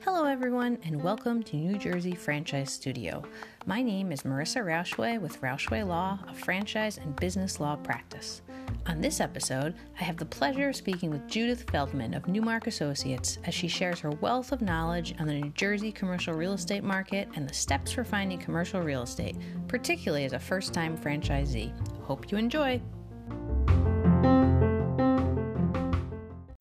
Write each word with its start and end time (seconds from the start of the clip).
Hello, 0.00 0.24
everyone, 0.24 0.78
and 0.84 1.02
welcome 1.02 1.42
to 1.42 1.56
New 1.56 1.76
Jersey 1.76 2.14
Franchise 2.14 2.72
Studio. 2.72 3.22
My 3.66 3.82
name 3.82 4.10
is 4.10 4.22
Marissa 4.22 4.64
Rauschway 4.64 5.20
with 5.20 5.38
Rauschway 5.42 5.86
Law, 5.86 6.18
a 6.26 6.32
franchise 6.32 6.96
and 6.96 7.14
business 7.16 7.60
law 7.60 7.76
practice. 7.76 8.40
On 8.86 9.02
this 9.02 9.20
episode, 9.20 9.74
I 10.00 10.04
have 10.04 10.16
the 10.16 10.24
pleasure 10.24 10.70
of 10.70 10.76
speaking 10.76 11.10
with 11.10 11.28
Judith 11.28 11.68
Feldman 11.70 12.14
of 12.14 12.26
Newmark 12.26 12.66
Associates 12.66 13.38
as 13.44 13.52
she 13.52 13.68
shares 13.68 14.00
her 14.00 14.12
wealth 14.12 14.50
of 14.50 14.62
knowledge 14.62 15.14
on 15.20 15.26
the 15.26 15.34
New 15.34 15.50
Jersey 15.50 15.92
commercial 15.92 16.32
real 16.32 16.54
estate 16.54 16.84
market 16.84 17.28
and 17.36 17.46
the 17.46 17.52
steps 17.52 17.92
for 17.92 18.02
finding 18.02 18.38
commercial 18.38 18.80
real 18.80 19.02
estate, 19.02 19.36
particularly 19.68 20.24
as 20.24 20.32
a 20.32 20.38
first 20.38 20.72
time 20.72 20.96
franchisee. 20.96 21.70
Hope 22.00 22.32
you 22.32 22.38
enjoy. 22.38 22.80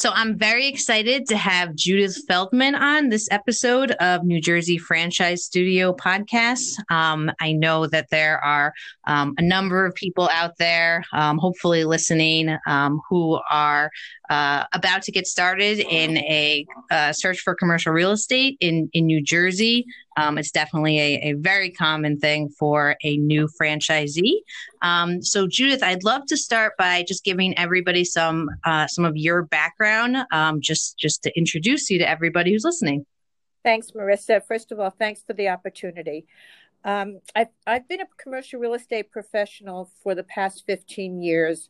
So 0.03 0.11
I'm 0.13 0.37
very 0.37 0.67
excited 0.67 1.27
to 1.27 1.37
have 1.37 1.75
Judith 1.75 2.25
Feldman 2.27 2.75
on 2.75 3.07
this 3.07 3.29
episode 3.31 3.91
of 4.01 4.25
New 4.25 4.41
Jersey 4.41 4.77
Franchise 4.77 5.45
Studio 5.45 5.93
podcast. 5.93 6.75
Um, 6.91 7.31
I 7.39 7.53
know 7.53 7.87
that 7.87 8.09
there 8.09 8.37
are 8.43 8.73
um, 9.07 9.33
a 9.37 9.41
number 9.41 9.85
of 9.85 9.95
people 9.95 10.29
out 10.33 10.57
there, 10.57 11.05
um, 11.13 11.37
hopefully 11.37 11.85
listening, 11.85 12.53
um, 12.67 12.99
who 13.09 13.39
are 13.49 13.91
uh, 14.29 14.65
about 14.73 15.03
to 15.03 15.13
get 15.13 15.25
started 15.25 15.79
in 15.79 16.17
a 16.17 16.65
uh, 16.91 17.13
search 17.13 17.39
for 17.39 17.55
commercial 17.55 17.93
real 17.93 18.11
estate 18.11 18.57
in, 18.59 18.89
in 18.91 19.05
New 19.05 19.23
Jersey. 19.23 19.85
Um, 20.17 20.37
it's 20.37 20.51
definitely 20.51 20.99
a, 20.99 21.19
a, 21.29 21.33
very 21.33 21.71
common 21.71 22.19
thing 22.19 22.49
for 22.49 22.95
a 23.03 23.17
new 23.17 23.47
franchisee. 23.59 24.41
Um, 24.81 25.21
so, 25.21 25.47
Judith, 25.47 25.81
I'd 25.81 26.03
love 26.03 26.25
to 26.27 26.37
start 26.37 26.73
by 26.77 27.03
just 27.07 27.23
giving 27.23 27.57
everybody 27.57 28.05
some 28.05 28.49
uh, 28.63 28.87
some 28.87 29.05
of 29.05 29.17
your 29.17 29.43
background, 29.43 30.17
um, 30.31 30.61
just 30.61 30.97
just 30.97 31.23
to 31.23 31.37
introduce 31.37 31.89
you 31.89 31.99
to 31.99 32.07
everybody 32.07 32.51
who's 32.51 32.63
listening. 32.63 33.05
Thanks, 33.63 33.91
Marissa. 33.91 34.45
First 34.45 34.71
of 34.71 34.79
all, 34.79 34.89
thanks 34.89 35.23
for 35.23 35.33
the 35.33 35.49
opportunity. 35.49 36.25
Um, 36.83 37.19
I've, 37.35 37.47
I've 37.65 37.87
been 37.87 38.01
a 38.01 38.07
commercial 38.21 38.59
real 38.59 38.73
estate 38.73 39.09
professional 39.09 39.89
for 40.03 40.15
the 40.15 40.23
past 40.23 40.65
15 40.67 41.21
years, 41.21 41.69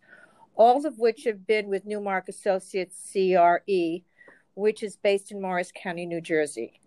all 0.55 0.85
of 0.85 0.97
which 0.97 1.23
have 1.25 1.45
been 1.45 1.67
with 1.67 1.85
Newmark 1.85 2.29
Associates 2.29 3.11
CRE, 3.11 4.01
which 4.55 4.81
is 4.81 4.95
based 4.95 5.31
in 5.31 5.39
Morris 5.39 5.71
County, 5.71 6.07
New 6.07 6.21
Jersey. 6.21 6.79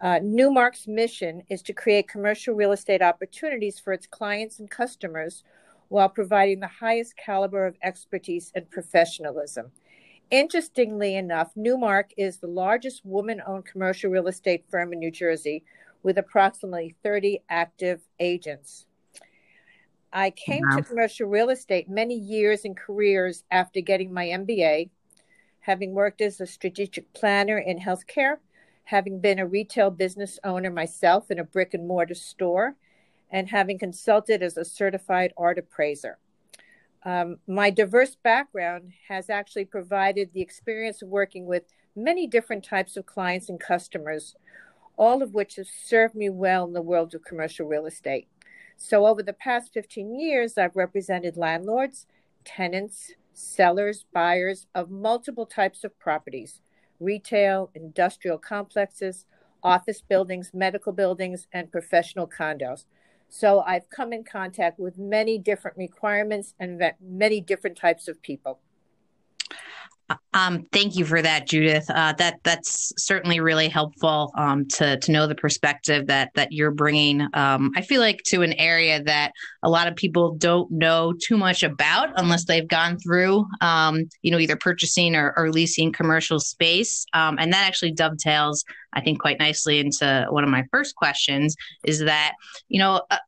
Uh, 0.00 0.18
Newmark's 0.22 0.86
mission 0.86 1.42
is 1.50 1.60
to 1.62 1.74
create 1.74 2.08
commercial 2.08 2.54
real 2.54 2.72
estate 2.72 3.02
opportunities 3.02 3.78
for 3.78 3.92
its 3.92 4.06
clients 4.06 4.58
and 4.58 4.70
customers 4.70 5.44
while 5.88 6.08
providing 6.08 6.60
the 6.60 6.66
highest 6.66 7.16
caliber 7.16 7.66
of 7.66 7.76
expertise 7.82 8.50
and 8.54 8.70
professionalism. 8.70 9.70
Interestingly 10.30 11.16
enough, 11.16 11.50
Newmark 11.54 12.12
is 12.16 12.38
the 12.38 12.46
largest 12.46 13.04
woman 13.04 13.42
owned 13.46 13.66
commercial 13.66 14.10
real 14.10 14.28
estate 14.28 14.64
firm 14.70 14.92
in 14.92 15.00
New 15.00 15.10
Jersey 15.10 15.64
with 16.02 16.16
approximately 16.16 16.94
30 17.02 17.42
active 17.50 18.00
agents. 18.20 18.86
I 20.12 20.30
came 20.30 20.62
wow. 20.70 20.76
to 20.76 20.82
commercial 20.82 21.28
real 21.28 21.50
estate 21.50 21.90
many 21.90 22.14
years 22.14 22.64
and 22.64 22.76
careers 22.76 23.44
after 23.50 23.80
getting 23.80 24.12
my 24.12 24.26
MBA, 24.26 24.88
having 25.60 25.92
worked 25.92 26.20
as 26.20 26.40
a 26.40 26.46
strategic 26.46 27.12
planner 27.12 27.58
in 27.58 27.78
healthcare 27.78 28.36
having 28.84 29.20
been 29.20 29.38
a 29.38 29.46
retail 29.46 29.90
business 29.90 30.38
owner 30.44 30.70
myself 30.70 31.30
in 31.30 31.38
a 31.38 31.44
brick 31.44 31.74
and 31.74 31.86
mortar 31.86 32.14
store, 32.14 32.76
and 33.30 33.48
having 33.48 33.78
consulted 33.78 34.42
as 34.42 34.56
a 34.56 34.64
certified 34.64 35.32
art 35.36 35.58
appraiser. 35.58 36.18
Um, 37.04 37.38
my 37.46 37.70
diverse 37.70 38.16
background 38.16 38.92
has 39.08 39.30
actually 39.30 39.64
provided 39.64 40.32
the 40.32 40.42
experience 40.42 41.00
of 41.00 41.08
working 41.08 41.46
with 41.46 41.64
many 41.96 42.26
different 42.26 42.64
types 42.64 42.96
of 42.96 43.06
clients 43.06 43.48
and 43.48 43.58
customers, 43.58 44.34
all 44.96 45.22
of 45.22 45.32
which 45.32 45.56
have 45.56 45.66
served 45.66 46.14
me 46.14 46.28
well 46.28 46.64
in 46.64 46.72
the 46.72 46.82
world 46.82 47.14
of 47.14 47.24
commercial 47.24 47.66
real 47.66 47.86
estate. 47.86 48.28
So, 48.76 49.06
over 49.06 49.22
the 49.22 49.32
past 49.32 49.72
15 49.72 50.18
years, 50.18 50.58
I've 50.58 50.76
represented 50.76 51.36
landlords, 51.36 52.06
tenants, 52.44 53.12
sellers, 53.32 54.04
buyers 54.12 54.66
of 54.74 54.90
multiple 54.90 55.46
types 55.46 55.84
of 55.84 55.98
properties 55.98 56.60
retail, 57.00 57.70
industrial 57.74 58.38
complexes, 58.38 59.24
office 59.62 60.00
buildings, 60.00 60.50
medical 60.54 60.92
buildings, 60.92 61.46
and 61.52 61.72
professional 61.72 62.28
condos. 62.28 62.84
So 63.28 63.60
I've 63.60 63.88
come 63.90 64.12
in 64.12 64.24
contact 64.24 64.78
with 64.78 64.98
many 64.98 65.38
different 65.38 65.76
requirements 65.76 66.54
and 66.58 66.82
many 67.00 67.40
different 67.40 67.76
types 67.76 68.08
of 68.08 68.20
people. 68.22 68.60
Um, 70.34 70.66
thank 70.72 70.96
you 70.96 71.04
for 71.04 71.22
that, 71.22 71.46
Judith. 71.46 71.88
Uh, 71.88 72.12
that 72.14 72.40
that's 72.42 72.92
certainly 72.96 73.40
really 73.40 73.68
helpful 73.68 74.32
um, 74.36 74.66
to 74.68 74.96
to 74.98 75.12
know 75.12 75.26
the 75.26 75.34
perspective 75.34 76.06
that 76.08 76.30
that 76.34 76.52
you're 76.52 76.70
bringing. 76.70 77.26
Um, 77.34 77.72
I 77.76 77.82
feel 77.82 78.00
like 78.00 78.22
to 78.26 78.42
an 78.42 78.52
area 78.54 79.02
that 79.02 79.32
a 79.62 79.70
lot 79.70 79.86
of 79.86 79.96
people 79.96 80.34
don't 80.36 80.70
know 80.70 81.12
too 81.12 81.36
much 81.36 81.62
about 81.62 82.10
unless 82.16 82.44
they've 82.44 82.66
gone 82.66 82.98
through, 82.98 83.46
um, 83.60 84.08
you 84.22 84.30
know, 84.30 84.38
either 84.38 84.56
purchasing 84.56 85.14
or, 85.14 85.32
or 85.36 85.50
leasing 85.50 85.92
commercial 85.92 86.40
space, 86.40 87.04
um, 87.12 87.36
and 87.38 87.52
that 87.52 87.66
actually 87.66 87.92
dovetails, 87.92 88.64
I 88.92 89.00
think, 89.00 89.20
quite 89.20 89.38
nicely 89.38 89.78
into 89.78 90.26
one 90.30 90.44
of 90.44 90.50
my 90.50 90.64
first 90.70 90.96
questions. 90.96 91.56
Is 91.84 92.00
that 92.00 92.34
you 92.68 92.78
know. 92.78 93.02
a, 93.10 93.18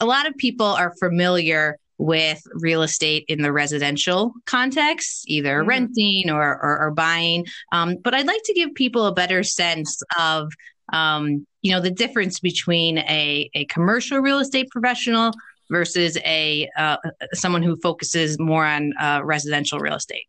a 0.00 0.06
lot 0.06 0.26
of 0.26 0.36
people 0.36 0.66
are 0.66 0.94
familiar 0.98 1.78
with 2.02 2.42
real 2.54 2.82
estate 2.82 3.24
in 3.28 3.42
the 3.42 3.52
residential 3.52 4.32
context, 4.44 5.22
either 5.28 5.60
mm-hmm. 5.60 5.68
renting 5.68 6.30
or, 6.30 6.58
or, 6.60 6.80
or 6.80 6.90
buying. 6.90 7.46
Um, 7.70 7.96
but 8.02 8.12
I'd 8.12 8.26
like 8.26 8.42
to 8.46 8.54
give 8.54 8.74
people 8.74 9.06
a 9.06 9.14
better 9.14 9.44
sense 9.44 10.02
of, 10.18 10.52
um, 10.92 11.46
you 11.62 11.70
know, 11.70 11.80
the 11.80 11.92
difference 11.92 12.40
between 12.40 12.98
a, 12.98 13.48
a 13.54 13.66
commercial 13.66 14.18
real 14.18 14.40
estate 14.40 14.68
professional 14.70 15.32
versus 15.70 16.18
a 16.24 16.68
uh, 16.76 16.96
someone 17.34 17.62
who 17.62 17.76
focuses 17.76 18.36
more 18.40 18.66
on 18.66 18.92
uh, 19.00 19.20
residential 19.22 19.78
real 19.78 19.94
estate. 19.94 20.26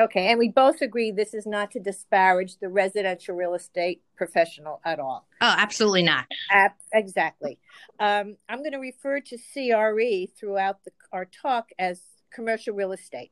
Okay, 0.00 0.28
and 0.28 0.38
we 0.38 0.48
both 0.48 0.80
agree 0.80 1.10
this 1.10 1.34
is 1.34 1.46
not 1.46 1.70
to 1.72 1.78
disparage 1.78 2.56
the 2.56 2.70
residential 2.70 3.36
real 3.36 3.52
estate 3.52 4.00
professional 4.16 4.80
at 4.82 4.98
all. 4.98 5.26
Oh, 5.42 5.54
absolutely 5.58 6.02
not. 6.02 6.24
exactly. 6.94 7.58
Um, 7.98 8.36
I'm 8.48 8.60
going 8.60 8.72
to 8.72 8.78
refer 8.78 9.20
to 9.20 9.36
CRE 9.36 10.32
throughout 10.38 10.82
the, 10.84 10.92
our 11.12 11.26
talk 11.26 11.68
as 11.78 12.00
commercial 12.32 12.74
real 12.74 12.92
estate. 12.92 13.30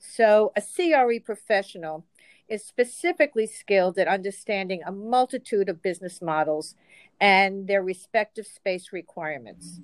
So, 0.00 0.52
a 0.56 0.62
CRE 0.62 1.22
professional 1.24 2.04
is 2.48 2.64
specifically 2.64 3.46
skilled 3.46 3.96
at 3.96 4.08
understanding 4.08 4.82
a 4.84 4.90
multitude 4.90 5.68
of 5.68 5.80
business 5.80 6.20
models 6.20 6.74
and 7.20 7.68
their 7.68 7.84
respective 7.84 8.46
space 8.48 8.92
requirements. 8.92 9.80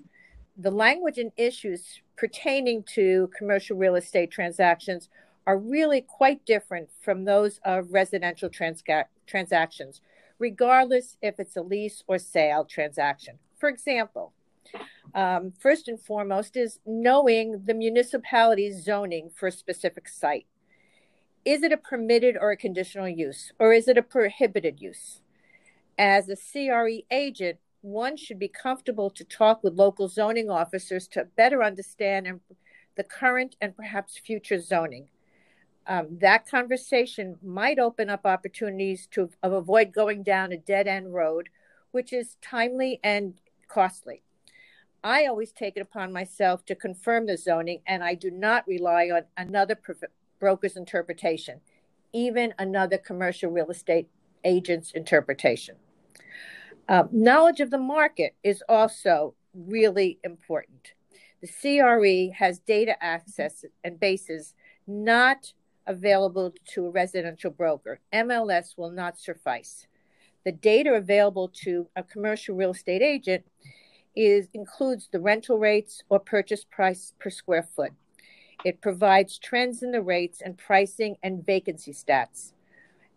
The 0.57 0.73
language 0.73 1.19
and 1.19 1.31
issues 1.37 2.01
pertaining 2.17 2.83
to 2.95 3.31
commercial 3.37 3.77
real 3.77 3.95
estate 3.95 4.33
transactions 4.33 5.09
are 5.47 5.59
really 5.59 6.01
quite 6.01 6.45
different 6.45 6.91
from 7.01 7.25
those 7.25 7.61
of 7.65 7.93
residential 7.93 8.51
transactions, 9.27 10.01
regardless 10.39 11.17
if 11.23 11.39
it's 11.39 11.57
a 11.57 11.63
lease 11.63 12.03
or 12.09 12.19
sale 12.19 12.65
transaction. 12.65 13.39
For 13.57 13.69
example, 13.69 14.33
um, 15.15 15.53
first 15.59 15.87
and 15.87 16.01
foremost 16.01 16.57
is 16.57 16.81
knowing 16.85 17.63
the 17.65 17.75
municipality's 17.75 18.83
zoning 18.83 19.31
for 19.31 19.47
a 19.47 19.53
specific 19.53 20.09
site. 20.09 20.47
Is 21.45 21.63
it 21.63 21.71
a 21.71 21.77
permitted 21.77 22.37
or 22.41 22.51
a 22.51 22.57
conditional 22.57 23.09
use, 23.09 23.53
or 23.61 23.73
is 23.73 23.87
it 23.87 23.97
a 23.97 24.03
prohibited 24.03 24.81
use? 24.81 25.21
As 25.97 26.29
a 26.29 26.37
CRE 26.37 27.05
agent, 27.11 27.59
one 27.83 28.17
should 28.17 28.41
be 28.41 28.49
comfortable 28.49 29.11
to 29.11 29.23
talk 29.23 29.63
with 29.63 29.75
local 29.75 30.09
zoning 30.09 30.51
officers 30.51 31.07
to 31.09 31.29
better 31.37 31.63
understand 31.63 32.41
the 32.97 33.05
current 33.05 33.55
and 33.61 33.77
perhaps 33.77 34.19
future 34.19 34.59
zoning 34.59 35.09
um, 35.87 36.19
that 36.21 36.49
conversation 36.49 37.37
might 37.43 37.79
open 37.79 38.11
up 38.11 38.27
opportunities 38.27 39.07
to 39.13 39.31
avoid 39.43 39.93
going 39.93 40.23
down 40.23 40.53
a 40.53 40.57
dead 40.57 40.87
end 40.87 41.15
road, 41.15 41.49
which 41.93 42.13
is 42.13 42.37
timely 42.43 43.01
and 43.05 43.35
costly. 43.69 44.23
I 45.05 45.27
always 45.27 45.53
take 45.53 45.77
it 45.77 45.81
upon 45.81 46.13
myself 46.13 46.65
to 46.67 46.75
confirm 46.75 47.27
the 47.27 47.37
zoning, 47.37 47.83
and 47.87 48.03
I 48.03 48.15
do 48.15 48.31
not 48.31 48.67
rely 48.67 49.11
on 49.11 49.23
another 49.37 49.79
broker's 50.41 50.77
interpretation, 50.77 51.61
even 52.13 52.53
another 52.59 52.99
commercial 52.99 53.51
real 53.51 53.71
estate 53.71 54.09
agent's 54.45 54.91
interpretation. 54.91 55.77
Uh, 56.89 57.05
knowledge 57.13 57.61
of 57.61 57.71
the 57.71 57.79
market 57.79 58.35
is 58.43 58.63
also 58.69 59.35
really 59.55 60.19
important. 60.25 60.93
The 61.41 61.49
CRE 61.49 62.37
has 62.37 62.59
data 62.59 63.03
access 63.03 63.65
and 63.85 64.01
bases 64.01 64.55
not 64.87 65.53
available 65.87 66.53
to 66.75 66.87
a 66.87 66.91
residential 66.91 67.51
broker. 67.51 68.01
MLS 68.13 68.77
will 68.77 68.91
not 68.91 69.19
suffice. 69.19 69.87
The 70.45 70.53
data 70.53 70.95
available 70.95 71.49
to 71.65 71.89
a 71.97 72.03
commercial 72.03 72.55
real 72.57 72.71
estate 72.71 73.03
agent 73.03 73.45
is 74.15 74.49
includes 74.55 75.09
the 75.11 75.21
rental 75.21 75.59
rates 75.59 76.03
or 76.09 76.19
purchase 76.19 76.65
price 76.65 77.13
per 77.19 77.31
square 77.31 77.63
foot. 77.63 77.93
It 78.65 78.81
provides 78.81 79.39
trends 79.39 79.83
in 79.83 79.93
the 79.93 80.03
rates 80.03 80.41
and 80.41 80.57
pricing 80.57 81.17
and 81.23 81.45
vacancy 81.45 81.93
stats. 81.93 82.53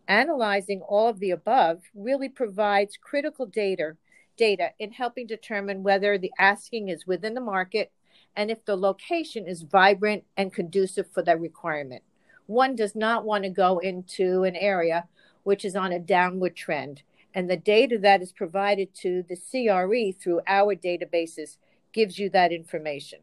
Analyzing 0.07 0.81
all 0.81 1.07
of 1.07 1.19
the 1.19 1.31
above 1.31 1.83
really 1.93 2.29
provides 2.29 2.97
critical 2.97 3.45
data 3.45 3.95
data 4.35 4.71
in 4.79 4.91
helping 4.93 5.27
determine 5.27 5.83
whether 5.83 6.17
the 6.17 6.31
asking 6.39 6.87
is 6.87 7.05
within 7.05 7.33
the 7.33 7.41
market 7.41 7.91
and 8.35 8.49
if 8.49 8.63
the 8.65 8.77
location 8.77 9.45
is 9.47 9.63
vibrant 9.63 10.23
and 10.37 10.53
conducive 10.53 11.05
for 11.11 11.21
that 11.21 11.39
requirement. 11.39 12.01
One 12.49 12.75
does 12.75 12.95
not 12.95 13.25
want 13.25 13.43
to 13.43 13.51
go 13.51 13.77
into 13.77 14.41
an 14.41 14.55
area 14.55 15.07
which 15.43 15.63
is 15.63 15.75
on 15.75 15.91
a 15.91 15.99
downward 15.99 16.55
trend, 16.55 17.03
and 17.31 17.47
the 17.47 17.55
data 17.55 17.99
that 17.99 18.23
is 18.23 18.31
provided 18.31 18.95
to 18.95 19.23
the 19.29 19.35
CRE 19.35 20.19
through 20.19 20.41
our 20.47 20.73
databases 20.73 21.57
gives 21.93 22.17
you 22.17 22.27
that 22.31 22.51
information. 22.51 23.19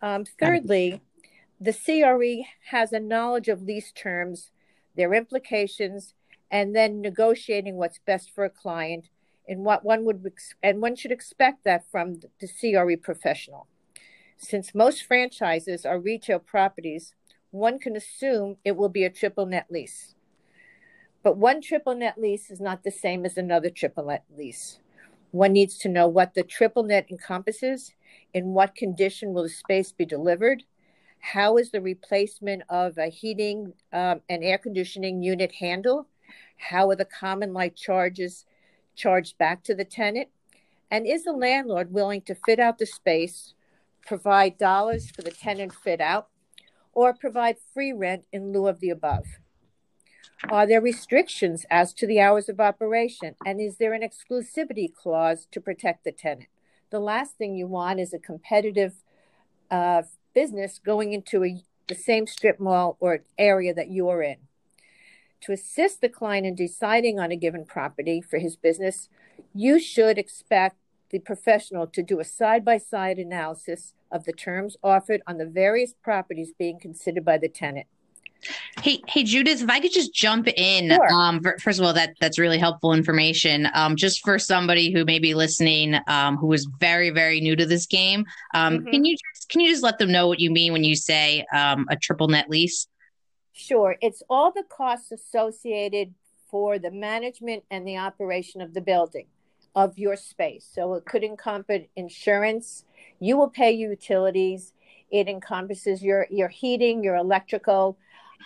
Um, 0.00 0.24
thirdly, 0.24 1.02
the 1.60 1.72
CRE 1.72 2.46
has 2.70 2.92
a 2.92 3.00
knowledge 3.00 3.48
of 3.48 3.62
lease 3.62 3.90
terms, 3.90 4.52
their 4.94 5.12
implications, 5.12 6.14
and 6.52 6.72
then 6.72 7.00
negotiating 7.00 7.74
what's 7.74 7.98
best 7.98 8.30
for 8.32 8.44
a 8.44 8.50
client 8.50 9.08
and 9.48 9.64
what 9.64 9.84
one 9.84 10.04
would 10.04 10.24
and 10.62 10.80
one 10.80 10.94
should 10.94 11.10
expect 11.10 11.64
that 11.64 11.90
from 11.90 12.20
the 12.38 12.46
CRE 12.46 12.96
professional. 12.96 13.66
Since 14.36 14.72
most 14.72 15.02
franchises 15.02 15.84
are 15.84 15.98
retail 15.98 16.38
properties, 16.38 17.12
one 17.54 17.78
can 17.78 17.94
assume 17.94 18.56
it 18.64 18.76
will 18.76 18.88
be 18.88 19.04
a 19.04 19.10
triple 19.10 19.46
net 19.46 19.66
lease. 19.70 20.16
But 21.22 21.36
one 21.36 21.62
triple 21.62 21.94
net 21.94 22.18
lease 22.18 22.50
is 22.50 22.60
not 22.60 22.82
the 22.82 22.90
same 22.90 23.24
as 23.24 23.36
another 23.36 23.70
triple 23.70 24.06
net 24.06 24.24
lease. 24.36 24.80
One 25.30 25.52
needs 25.52 25.78
to 25.78 25.88
know 25.88 26.08
what 26.08 26.34
the 26.34 26.42
triple 26.42 26.82
net 26.82 27.06
encompasses, 27.08 27.94
in 28.32 28.54
what 28.54 28.74
condition 28.74 29.32
will 29.32 29.44
the 29.44 29.48
space 29.48 29.92
be 29.92 30.04
delivered, 30.04 30.64
how 31.20 31.56
is 31.56 31.70
the 31.70 31.80
replacement 31.80 32.64
of 32.68 32.98
a 32.98 33.06
heating 33.06 33.72
um, 33.92 34.20
and 34.28 34.42
air 34.42 34.58
conditioning 34.58 35.22
unit 35.22 35.52
handled, 35.52 36.06
how 36.56 36.90
are 36.90 36.96
the 36.96 37.04
common 37.04 37.52
light 37.52 37.76
charges 37.76 38.44
charged 38.96 39.38
back 39.38 39.62
to 39.62 39.76
the 39.76 39.84
tenant? 39.84 40.28
And 40.90 41.06
is 41.06 41.22
the 41.22 41.32
landlord 41.32 41.92
willing 41.92 42.22
to 42.22 42.34
fit 42.34 42.58
out 42.58 42.78
the 42.78 42.86
space, 42.86 43.54
provide 44.04 44.58
dollars 44.58 45.10
for 45.10 45.22
the 45.22 45.30
tenant 45.30 45.72
fit 45.72 46.00
out, 46.00 46.28
or 46.94 47.14
provide 47.14 47.56
free 47.72 47.92
rent 47.92 48.24
in 48.32 48.52
lieu 48.52 48.66
of 48.66 48.80
the 48.80 48.90
above? 48.90 49.24
Are 50.50 50.66
there 50.66 50.80
restrictions 50.80 51.64
as 51.70 51.92
to 51.94 52.06
the 52.06 52.20
hours 52.20 52.48
of 52.48 52.60
operation? 52.60 53.34
And 53.46 53.60
is 53.60 53.76
there 53.76 53.94
an 53.94 54.02
exclusivity 54.02 54.92
clause 54.92 55.46
to 55.52 55.60
protect 55.60 56.04
the 56.04 56.12
tenant? 56.12 56.48
The 56.90 57.00
last 57.00 57.36
thing 57.38 57.54
you 57.54 57.66
want 57.66 58.00
is 58.00 58.12
a 58.12 58.18
competitive 58.18 58.94
uh, 59.70 60.02
business 60.34 60.78
going 60.84 61.12
into 61.12 61.44
a, 61.44 61.62
the 61.88 61.94
same 61.94 62.26
strip 62.26 62.60
mall 62.60 62.96
or 63.00 63.24
area 63.38 63.72
that 63.74 63.90
you're 63.90 64.22
in 64.22 64.36
to 65.44 65.52
assist 65.52 66.00
the 66.00 66.08
client 66.08 66.46
in 66.46 66.54
deciding 66.54 67.20
on 67.20 67.30
a 67.30 67.36
given 67.36 67.66
property 67.66 68.20
for 68.22 68.38
his 68.38 68.56
business, 68.56 69.10
you 69.52 69.78
should 69.78 70.16
expect 70.16 70.76
the 71.10 71.18
professional 71.18 71.86
to 71.86 72.02
do 72.02 72.18
a 72.18 72.24
side 72.24 72.64
by 72.64 72.78
side 72.78 73.18
analysis 73.18 73.92
of 74.14 74.24
the 74.24 74.32
terms 74.32 74.76
offered 74.82 75.20
on 75.26 75.36
the 75.36 75.44
various 75.44 75.92
properties 76.02 76.52
being 76.58 76.78
considered 76.78 77.24
by 77.24 77.36
the 77.36 77.48
tenant. 77.48 77.86
Hey, 78.82 79.02
hey, 79.08 79.24
Judith, 79.24 79.62
if 79.62 79.70
I 79.70 79.80
could 79.80 79.92
just 79.92 80.14
jump 80.14 80.48
in. 80.48 80.90
Sure. 80.90 81.12
Um, 81.12 81.40
first 81.60 81.78
of 81.78 81.86
all, 81.86 81.94
that 81.94 82.14
that's 82.20 82.38
really 82.38 82.58
helpful 82.58 82.92
information. 82.92 83.68
Um, 83.74 83.96
just 83.96 84.22
for 84.22 84.38
somebody 84.38 84.92
who 84.92 85.04
may 85.04 85.18
be 85.18 85.34
listening, 85.34 85.96
um, 86.06 86.36
who 86.36 86.52
is 86.52 86.68
very, 86.78 87.10
very 87.10 87.40
new 87.40 87.56
to 87.56 87.64
this 87.66 87.86
game, 87.86 88.26
um, 88.54 88.78
mm-hmm. 88.78 88.90
can 88.90 89.04
you 89.04 89.16
just 89.16 89.48
can 89.48 89.60
you 89.60 89.70
just 89.70 89.82
let 89.82 89.98
them 89.98 90.12
know 90.12 90.28
what 90.28 90.40
you 90.40 90.50
mean 90.50 90.72
when 90.72 90.84
you 90.84 90.94
say 90.94 91.46
um, 91.54 91.86
a 91.90 91.96
triple 91.96 92.28
net 92.28 92.50
lease? 92.50 92.86
Sure. 93.52 93.96
It's 94.02 94.22
all 94.28 94.52
the 94.52 94.64
costs 94.68 95.12
associated 95.12 96.12
for 96.50 96.78
the 96.78 96.90
management 96.90 97.64
and 97.70 97.86
the 97.86 97.96
operation 97.96 98.60
of 98.60 98.74
the 98.74 98.80
building, 98.80 99.26
of 99.74 99.98
your 99.98 100.16
space. 100.16 100.68
So 100.70 100.94
it 100.94 101.04
could 101.06 101.24
encompass 101.24 101.84
insurance. 101.96 102.84
You 103.20 103.36
will 103.36 103.50
pay 103.50 103.72
utilities. 103.72 104.72
It 105.10 105.28
encompasses 105.28 106.02
your 106.02 106.26
your 106.30 106.48
heating, 106.48 107.04
your 107.04 107.16
electrical, 107.16 107.98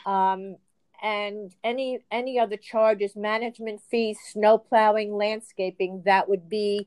um, 0.06 0.56
and 1.02 1.55
any 1.64 2.00
any 2.10 2.38
other 2.38 2.56
charges, 2.56 3.16
management 3.16 3.81
fees, 3.90 4.19
snow 4.32 4.58
plowing, 4.58 5.14
landscaping 5.14 6.02
that 6.05 6.28
would 6.28 6.49
be 6.49 6.87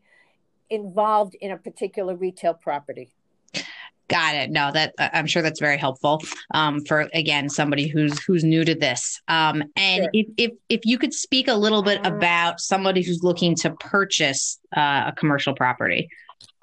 involved 0.70 1.36
in 1.36 1.52
a 1.52 1.58
particular 1.58 2.16
retail 2.16 2.54
property. 2.54 3.14
Got 4.12 4.36
it. 4.36 4.52
No, 4.52 4.72
that 4.74 4.94
I'm 5.00 5.26
sure 5.26 5.42
that's 5.42 5.62
very 5.62 5.78
helpful 5.78 6.22
um, 6.54 6.84
for 6.84 7.08
again 7.14 7.48
somebody 7.48 7.88
who's 7.88 8.22
who's 8.24 8.44
new 8.44 8.66
to 8.66 8.76
this. 8.76 9.22
Um, 9.30 9.64
and 9.78 10.04
sure. 10.04 10.10
if, 10.12 10.28
if 10.38 10.52
if 10.68 10.82
you 10.84 10.98
could 10.98 11.14
speak 11.14 11.48
a 11.48 11.54
little 11.54 11.82
bit 11.82 12.06
about 12.06 12.60
somebody 12.60 13.04
who's 13.04 13.24
looking 13.24 13.56
to 13.56 13.72
purchase 13.72 14.60
uh, 14.76 15.06
a 15.08 15.14
commercial 15.18 15.54
property. 15.54 16.10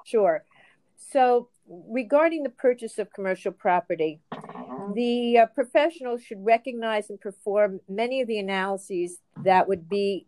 Sure. 0.05 0.43
So 1.11 1.49
regarding 1.67 2.43
the 2.43 2.49
purchase 2.49 2.99
of 2.99 3.11
commercial 3.13 3.51
property, 3.51 4.21
the 4.93 5.39
uh, 5.39 5.45
professional 5.47 6.17
should 6.17 6.43
recognize 6.43 7.09
and 7.09 7.19
perform 7.19 7.79
many 7.87 8.21
of 8.21 8.27
the 8.27 8.39
analyses 8.39 9.19
that 9.43 9.67
would 9.67 9.89
be 9.89 10.27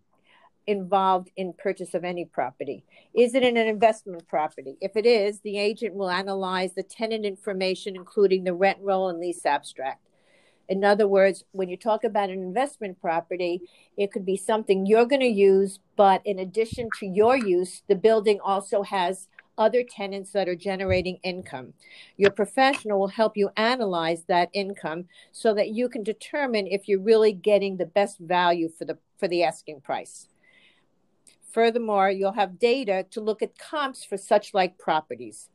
involved 0.67 1.29
in 1.35 1.53
purchase 1.53 1.93
of 1.93 2.03
any 2.03 2.25
property? 2.25 2.83
Is 3.13 3.33
it 3.33 3.43
an 3.43 3.57
investment 3.57 4.27
property? 4.27 4.77
If 4.79 4.95
it 4.95 5.05
is, 5.05 5.39
the 5.41 5.57
agent 5.57 5.95
will 5.95 6.09
analyze 6.09 6.73
the 6.73 6.83
tenant 6.83 7.25
information, 7.25 7.95
including 7.95 8.43
the 8.43 8.53
rent 8.53 8.77
roll 8.81 9.09
and 9.09 9.19
lease 9.19 9.45
abstract. 9.45 10.07
In 10.69 10.85
other 10.85 11.07
words, 11.07 11.43
when 11.51 11.67
you 11.67 11.75
talk 11.75 12.03
about 12.03 12.29
an 12.29 12.41
investment 12.41 13.01
property, 13.01 13.61
it 13.97 14.11
could 14.11 14.25
be 14.25 14.37
something 14.37 14.85
you're 14.85 15.05
going 15.05 15.21
to 15.21 15.27
use, 15.27 15.79
but 15.97 16.21
in 16.23 16.39
addition 16.39 16.89
to 16.99 17.05
your 17.05 17.35
use, 17.35 17.81
the 17.89 17.95
building 17.95 18.39
also 18.41 18.83
has 18.83 19.27
other 19.57 19.83
tenants 19.83 20.31
that 20.31 20.47
are 20.47 20.55
generating 20.55 21.19
income. 21.23 21.73
Your 22.17 22.31
professional 22.31 22.99
will 22.99 23.07
help 23.07 23.37
you 23.37 23.49
analyze 23.57 24.23
that 24.27 24.49
income 24.53 25.05
so 25.31 25.53
that 25.53 25.69
you 25.69 25.89
can 25.89 26.03
determine 26.03 26.67
if 26.67 26.87
you're 26.87 26.99
really 26.99 27.33
getting 27.33 27.77
the 27.77 27.85
best 27.85 28.19
value 28.19 28.69
for 28.69 28.85
the 28.85 28.97
for 29.17 29.27
the 29.27 29.43
asking 29.43 29.81
price. 29.81 30.27
Furthermore, 31.51 32.09
you'll 32.09 32.33
have 32.33 32.59
data 32.59 33.05
to 33.11 33.21
look 33.21 33.41
at 33.41 33.57
comps 33.57 34.03
for 34.03 34.17
such 34.17 34.53
like 34.53 34.77
properties. 34.77 35.49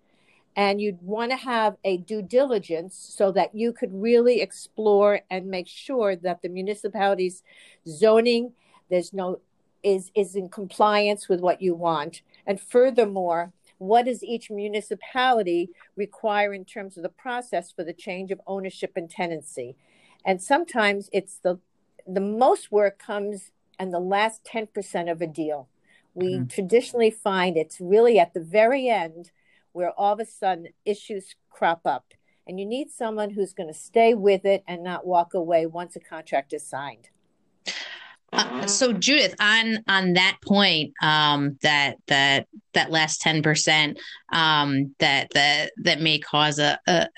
And 0.55 0.81
you'd 0.81 1.03
want 1.03 1.33
to 1.33 1.37
have 1.37 1.77
a 1.85 1.99
due 1.99 2.23
diligence 2.23 2.97
so 2.97 3.31
that 3.33 3.55
you 3.55 3.73
could 3.73 3.93
really 3.93 4.41
explore 4.41 5.21
and 5.31 5.47
make 5.47 5.69
sure 5.69 6.17
that 6.17 6.41
the 6.41 6.49
municipality's 6.49 7.43
zoning 7.87 8.53
there's 8.91 9.13
no 9.13 9.41
is 9.83 10.11
is 10.15 10.35
in 10.35 10.49
compliance 10.49 11.29
with 11.29 11.41
what 11.41 11.63
you 11.63 11.75
want. 11.75 12.23
And 12.47 12.61
furthermore, 12.61 13.53
what 13.79 14.07
does 14.07 14.23
each 14.23 14.51
municipality 14.51 15.71
require 15.97 16.55
in 16.55 16.65
terms 16.65 16.97
of 16.97 17.03
the 17.03 17.09
process 17.09 17.71
for 17.71 17.85
the 17.85 17.93
change 17.93 18.31
of 18.31 18.41
ownership 18.47 18.93
and 18.97 19.11
tenancy? 19.11 19.77
And 20.25 20.43
sometimes 20.43 21.09
it's 21.13 21.39
the 21.39 21.59
the 22.07 22.21
most 22.21 22.71
work 22.71 22.99
comes 22.99 23.51
in 23.81 23.91
the 23.91 23.99
last 23.99 24.45
10% 24.45 25.11
of 25.11 25.21
a 25.21 25.27
deal. 25.27 25.69
We 26.15 26.35
mm-hmm. 26.35 26.47
traditionally 26.47 27.11
find 27.11 27.57
it's 27.57 27.81
really 27.81 28.19
at 28.19 28.33
the 28.33 28.41
very 28.41 28.89
end 28.89 29.33
where 29.73 29.91
all 29.91 30.15
of 30.15 30.21
a 30.21 30.25
sudden 30.25 30.69
issues 30.85 31.35
crop 31.51 31.83
up. 31.85 32.15
And 32.47 32.61
you 32.61 32.67
need 32.67 32.91
someone 32.91 33.31
who's 33.31 33.53
going 33.53 33.69
to 33.69 33.79
stay 33.79 34.15
with 34.15 34.45
it 34.45 34.63
and 34.69 34.85
not 34.85 35.07
walk 35.07 35.35
away 35.35 35.67
once 35.67 35.97
a 35.97 36.01
contract 36.01 36.53
is 36.53 36.65
signed. 36.65 37.11
Uh, 38.33 38.67
so 38.67 38.93
Judith, 38.93 39.35
on 39.41 39.83
on 39.89 40.15
that 40.15 40.39
point, 40.45 40.93
um, 41.01 41.59
that 41.63 41.97
that 42.09 42.49
that 42.75 42.91
last 42.91 43.21
ten 43.21 43.43
percent 43.43 43.99
um, 44.33 44.95
that 44.99 45.29
that 45.35 45.73
that 45.79 46.01
may 46.01 46.19
cause 46.19 46.59
a 46.59 46.79
a, 46.87 47.09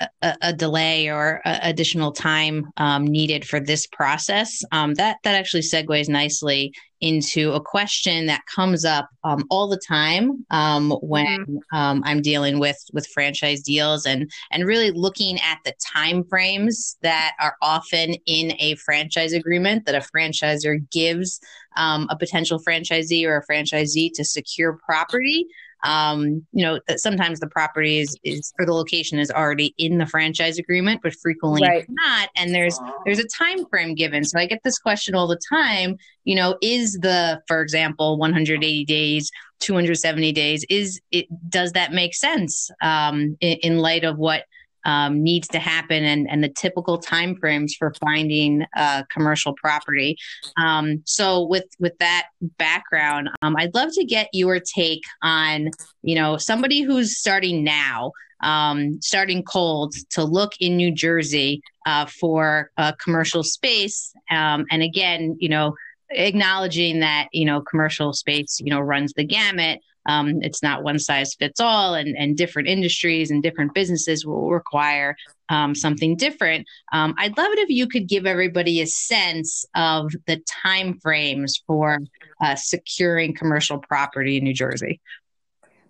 a 0.42 0.52
delay 0.52 1.08
or 1.08 1.40
a 1.44 1.58
additional 1.62 2.12
time 2.12 2.66
um, 2.76 3.06
needed 3.06 3.46
for 3.46 3.58
this 3.58 3.86
process, 3.86 4.62
um, 4.70 4.94
that 4.94 5.16
that 5.24 5.34
actually 5.34 5.62
segues 5.62 6.08
nicely 6.08 6.72
into 7.00 7.52
a 7.52 7.60
question 7.60 8.26
that 8.26 8.44
comes 8.46 8.84
up 8.84 9.08
um, 9.24 9.44
all 9.50 9.68
the 9.68 9.80
time 9.86 10.44
um, 10.50 10.90
when 11.02 11.26
mm-hmm. 11.26 11.76
um, 11.76 12.02
I'm 12.04 12.22
dealing 12.22 12.58
with 12.58 12.78
with 12.92 13.06
franchise 13.06 13.62
deals 13.62 14.06
and 14.06 14.30
and 14.50 14.66
really 14.66 14.90
looking 14.90 15.38
at 15.40 15.58
the 15.64 15.74
time 15.94 16.24
frames 16.24 16.96
that 17.02 17.34
are 17.40 17.56
often 17.62 18.14
in 18.26 18.54
a 18.58 18.74
franchise 18.76 19.32
agreement 19.32 19.86
that 19.86 19.94
a 19.94 20.06
franchisor 20.16 20.88
gives 20.90 21.40
um, 21.76 22.06
a 22.10 22.16
potential 22.16 22.58
franchisee 22.58 23.26
or 23.26 23.36
a 23.36 23.52
franchisee 23.52 24.10
to 24.14 24.24
secure 24.24 24.78
property 24.84 25.46
um, 25.84 26.46
you 26.52 26.64
know, 26.64 26.80
that 26.88 27.00
sometimes 27.00 27.40
the 27.40 27.46
property 27.46 27.98
is, 27.98 28.16
is 28.24 28.52
or 28.58 28.66
the 28.66 28.72
location 28.72 29.18
is 29.18 29.30
already 29.30 29.74
in 29.78 29.98
the 29.98 30.06
franchise 30.06 30.58
agreement, 30.58 31.00
but 31.02 31.14
frequently 31.14 31.62
right. 31.62 31.86
not. 31.88 32.30
And 32.36 32.54
there's 32.54 32.78
there's 33.04 33.20
a 33.20 33.28
time 33.28 33.64
frame 33.66 33.94
given. 33.94 34.24
So 34.24 34.38
I 34.38 34.46
get 34.46 34.60
this 34.64 34.78
question 34.78 35.14
all 35.14 35.28
the 35.28 35.40
time. 35.52 35.96
You 36.24 36.34
know, 36.34 36.56
is 36.60 36.94
the, 36.94 37.40
for 37.46 37.62
example, 37.62 38.18
180 38.18 38.84
days, 38.84 39.30
270 39.60 40.32
days, 40.32 40.64
is 40.68 41.00
it 41.10 41.26
does 41.48 41.72
that 41.72 41.92
make 41.92 42.14
sense 42.14 42.70
um, 42.82 43.36
in, 43.40 43.58
in 43.62 43.78
light 43.78 44.04
of 44.04 44.18
what 44.18 44.44
um, 44.84 45.22
needs 45.22 45.48
to 45.48 45.58
happen 45.58 46.04
and, 46.04 46.28
and 46.30 46.42
the 46.42 46.48
typical 46.48 47.00
timeframes 47.00 47.72
for 47.78 47.92
finding 48.00 48.64
commercial 49.10 49.54
property. 49.54 50.16
Um, 50.62 51.02
so 51.04 51.44
with 51.46 51.64
with 51.78 51.96
that 51.98 52.28
background, 52.40 53.30
um, 53.42 53.56
I'd 53.56 53.74
love 53.74 53.90
to 53.94 54.04
get 54.04 54.28
your 54.32 54.60
take 54.60 55.02
on 55.22 55.70
you 56.02 56.14
know 56.14 56.36
somebody 56.36 56.82
who's 56.82 57.18
starting 57.18 57.64
now. 57.64 58.12
Um, 58.40 59.02
starting 59.02 59.42
cold 59.42 59.94
to 60.10 60.22
look 60.22 60.52
in 60.60 60.76
New 60.76 60.94
Jersey 60.94 61.60
uh, 61.86 62.06
for 62.06 62.70
a 62.76 62.94
commercial 63.02 63.42
space. 63.42 64.12
Um, 64.30 64.64
and 64.70 64.80
again, 64.80 65.36
you 65.40 65.48
know, 65.48 65.74
acknowledging 66.10 67.00
that, 67.00 67.28
you 67.32 67.44
know, 67.44 67.60
commercial 67.60 68.12
space, 68.12 68.60
you 68.60 68.70
know, 68.70 68.80
runs 68.80 69.12
the 69.14 69.24
gamut. 69.24 69.80
Um, 70.08 70.40
it's 70.42 70.62
not 70.62 70.82
one 70.82 70.98
size 70.98 71.34
fits 71.34 71.60
all, 71.60 71.94
and, 71.94 72.16
and 72.16 72.36
different 72.36 72.68
industries 72.68 73.30
and 73.30 73.42
different 73.42 73.74
businesses 73.74 74.26
will 74.26 74.50
require 74.50 75.16
um, 75.50 75.74
something 75.74 76.16
different. 76.16 76.66
Um, 76.92 77.14
I'd 77.18 77.36
love 77.36 77.52
it 77.52 77.58
if 77.58 77.68
you 77.68 77.86
could 77.86 78.08
give 78.08 78.26
everybody 78.26 78.80
a 78.80 78.86
sense 78.86 79.66
of 79.74 80.10
the 80.26 80.42
time 80.62 80.98
frames 80.98 81.62
for 81.66 81.98
uh, 82.40 82.56
securing 82.56 83.34
commercial 83.34 83.78
property 83.78 84.38
in 84.38 84.44
New 84.44 84.54
Jersey. 84.54 85.00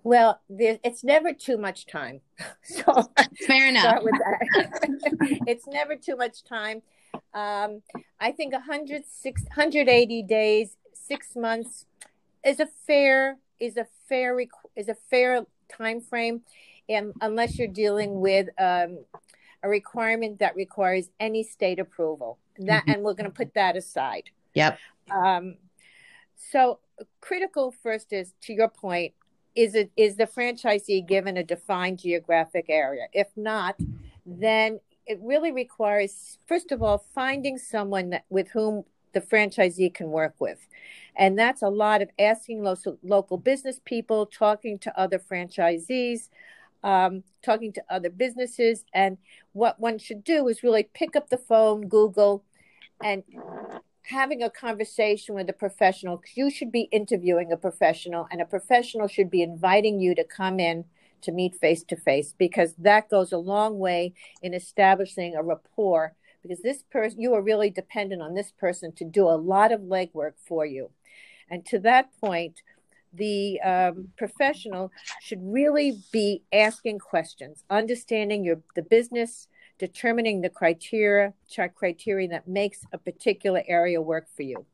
Well, 0.02 0.40
it's 0.48 1.04
never 1.04 1.32
too 1.32 1.56
much 1.56 1.87
time. 1.87 2.20
So 2.62 3.10
fair 3.46 3.68
enough. 3.68 4.02
it's 5.46 5.66
never 5.66 5.96
too 5.96 6.16
much 6.16 6.44
time. 6.44 6.82
Um, 7.34 7.82
I 8.20 8.32
think 8.32 8.52
100, 8.52 9.02
180 9.22 10.22
days, 10.22 10.76
six 10.92 11.34
months 11.34 11.87
is 12.44 12.60
a 12.60 12.66
fair 12.87 13.38
is 13.58 13.76
a 13.76 13.87
fair 14.08 14.36
is 14.76 14.88
a 14.88 14.94
fair 14.94 15.44
time 15.68 16.00
frame, 16.00 16.42
and 16.88 17.12
unless 17.20 17.58
you're 17.58 17.68
dealing 17.68 18.20
with 18.20 18.48
um, 18.58 19.04
a 19.62 19.68
requirement 19.68 20.38
that 20.38 20.56
requires 20.56 21.10
any 21.20 21.42
state 21.42 21.78
approval, 21.78 22.38
that 22.58 22.82
mm-hmm. 22.82 22.90
and 22.90 23.02
we're 23.02 23.14
going 23.14 23.30
to 23.30 23.36
put 23.36 23.54
that 23.54 23.76
aside. 23.76 24.30
Yep. 24.54 24.78
Um, 25.10 25.56
so 26.36 26.78
critical 27.20 27.70
first 27.70 28.12
is 28.12 28.34
to 28.42 28.52
your 28.52 28.68
point 28.68 29.12
is 29.54 29.74
it 29.74 29.90
is 29.96 30.16
the 30.16 30.26
franchisee 30.26 31.06
given 31.06 31.36
a 31.36 31.44
defined 31.44 31.98
geographic 31.98 32.66
area 32.68 33.06
if 33.12 33.28
not 33.36 33.76
then 34.26 34.80
it 35.06 35.18
really 35.22 35.52
requires 35.52 36.38
first 36.46 36.72
of 36.72 36.82
all 36.82 36.98
finding 37.14 37.56
someone 37.58 38.10
that, 38.10 38.24
with 38.30 38.48
whom 38.48 38.84
the 39.12 39.20
franchisee 39.20 39.92
can 39.92 40.10
work 40.10 40.34
with 40.38 40.58
and 41.18 41.36
that's 41.36 41.62
a 41.62 41.68
lot 41.68 42.00
of 42.00 42.10
asking 42.18 42.62
local, 42.62 42.96
local 43.02 43.36
business 43.36 43.80
people, 43.84 44.24
talking 44.24 44.78
to 44.78 44.98
other 44.98 45.18
franchisees, 45.18 46.28
um, 46.84 47.24
talking 47.42 47.72
to 47.72 47.82
other 47.90 48.08
businesses. 48.08 48.84
And 48.94 49.18
what 49.52 49.80
one 49.80 49.98
should 49.98 50.22
do 50.22 50.46
is 50.46 50.62
really 50.62 50.84
pick 50.94 51.16
up 51.16 51.28
the 51.28 51.36
phone, 51.36 51.88
Google, 51.88 52.44
and 53.02 53.24
having 54.02 54.44
a 54.44 54.48
conversation 54.48 55.34
with 55.34 55.50
a 55.50 55.52
professional. 55.52 56.22
You 56.34 56.50
should 56.50 56.70
be 56.70 56.82
interviewing 56.92 57.50
a 57.50 57.56
professional, 57.56 58.28
and 58.30 58.40
a 58.40 58.46
professional 58.46 59.08
should 59.08 59.28
be 59.28 59.42
inviting 59.42 59.98
you 59.98 60.14
to 60.14 60.24
come 60.24 60.60
in 60.60 60.84
to 61.22 61.32
meet 61.32 61.56
face 61.56 61.82
to 61.82 61.96
face 61.96 62.32
because 62.38 62.74
that 62.78 63.10
goes 63.10 63.32
a 63.32 63.38
long 63.38 63.80
way 63.80 64.14
in 64.40 64.54
establishing 64.54 65.34
a 65.34 65.42
rapport 65.42 66.14
because 66.48 66.62
this 66.62 66.82
person 66.90 67.20
you 67.20 67.34
are 67.34 67.42
really 67.42 67.70
dependent 67.70 68.22
on 68.22 68.34
this 68.34 68.52
person 68.52 68.92
to 68.92 69.04
do 69.04 69.28
a 69.28 69.36
lot 69.36 69.72
of 69.72 69.82
legwork 69.82 70.32
for 70.46 70.64
you 70.64 70.90
and 71.50 71.64
to 71.66 71.78
that 71.80 72.10
point, 72.20 72.62
the 73.12 73.60
um, 73.62 74.08
professional 74.16 74.92
should 75.20 75.40
really 75.42 75.98
be 76.12 76.42
asking 76.52 76.98
questions, 76.98 77.64
understanding 77.70 78.44
your 78.44 78.60
the 78.76 78.82
business, 78.82 79.48
determining 79.78 80.40
the 80.40 80.50
criteria, 80.50 81.32
criteria 81.74 82.28
that 82.28 82.46
makes 82.46 82.84
a 82.92 82.98
particular 82.98 83.62
area 83.66 84.00
work 84.00 84.26
for 84.36 84.42
you. 84.42 84.66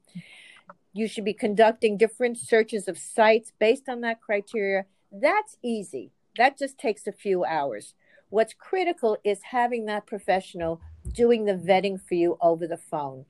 You 0.93 1.09
should 1.09 1.25
be 1.25 1.35
conducting 1.35 1.97
different 1.97 2.39
searches 2.39 2.89
of 2.89 2.99
sites 2.99 3.53
based 3.59 3.89
on 3.89 4.01
that 4.01 4.21
criteria. 4.21 4.87
That's 5.13 5.57
easy. 5.63 6.11
That 6.37 6.59
just 6.59 6.79
takes 6.79 7.07
a 7.07 7.13
few 7.13 7.45
hours. 7.45 7.95
What's 8.31 8.55
critical 8.55 9.17
is 9.23 9.41
having 9.43 9.87
that 9.87 10.07
professional 10.07 10.81
doing 11.13 11.45
the 11.45 11.55
vetting 11.55 12.01
for 12.01 12.15
you 12.15 12.39
over 12.41 12.67
the 12.67 12.77
phone 12.77 13.25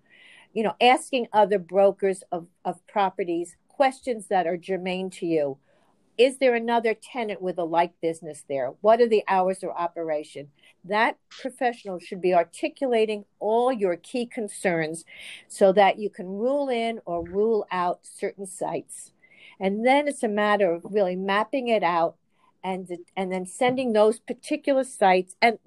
you 0.54 0.62
know, 0.62 0.76
asking 0.80 1.26
other 1.32 1.58
brokers 1.58 2.22
of, 2.32 2.46
of 2.64 2.86
properties 2.86 3.56
questions 3.68 4.28
that 4.28 4.46
are 4.46 4.56
germane 4.56 5.10
to 5.10 5.26
you. 5.26 5.58
Is 6.16 6.38
there 6.38 6.54
another 6.54 6.94
tenant 6.94 7.42
with 7.42 7.58
a 7.58 7.64
like 7.64 8.00
business 8.00 8.44
there? 8.48 8.72
What 8.80 9.00
are 9.00 9.08
the 9.08 9.24
hours 9.26 9.64
of 9.64 9.70
operation? 9.70 10.48
That 10.84 11.18
professional 11.28 11.98
should 11.98 12.20
be 12.20 12.32
articulating 12.32 13.24
all 13.40 13.72
your 13.72 13.96
key 13.96 14.26
concerns 14.26 15.04
so 15.48 15.72
that 15.72 15.98
you 15.98 16.08
can 16.08 16.26
rule 16.26 16.68
in 16.68 17.00
or 17.04 17.24
rule 17.24 17.66
out 17.72 18.00
certain 18.04 18.46
sites. 18.46 19.10
And 19.58 19.84
then 19.84 20.06
it's 20.06 20.22
a 20.22 20.28
matter 20.28 20.72
of 20.72 20.84
really 20.84 21.16
mapping 21.16 21.66
it 21.66 21.82
out 21.82 22.14
and 22.62 22.88
and 23.16 23.32
then 23.32 23.44
sending 23.44 23.92
those 23.92 24.20
particular 24.20 24.84
sites 24.84 25.34
and 25.42 25.58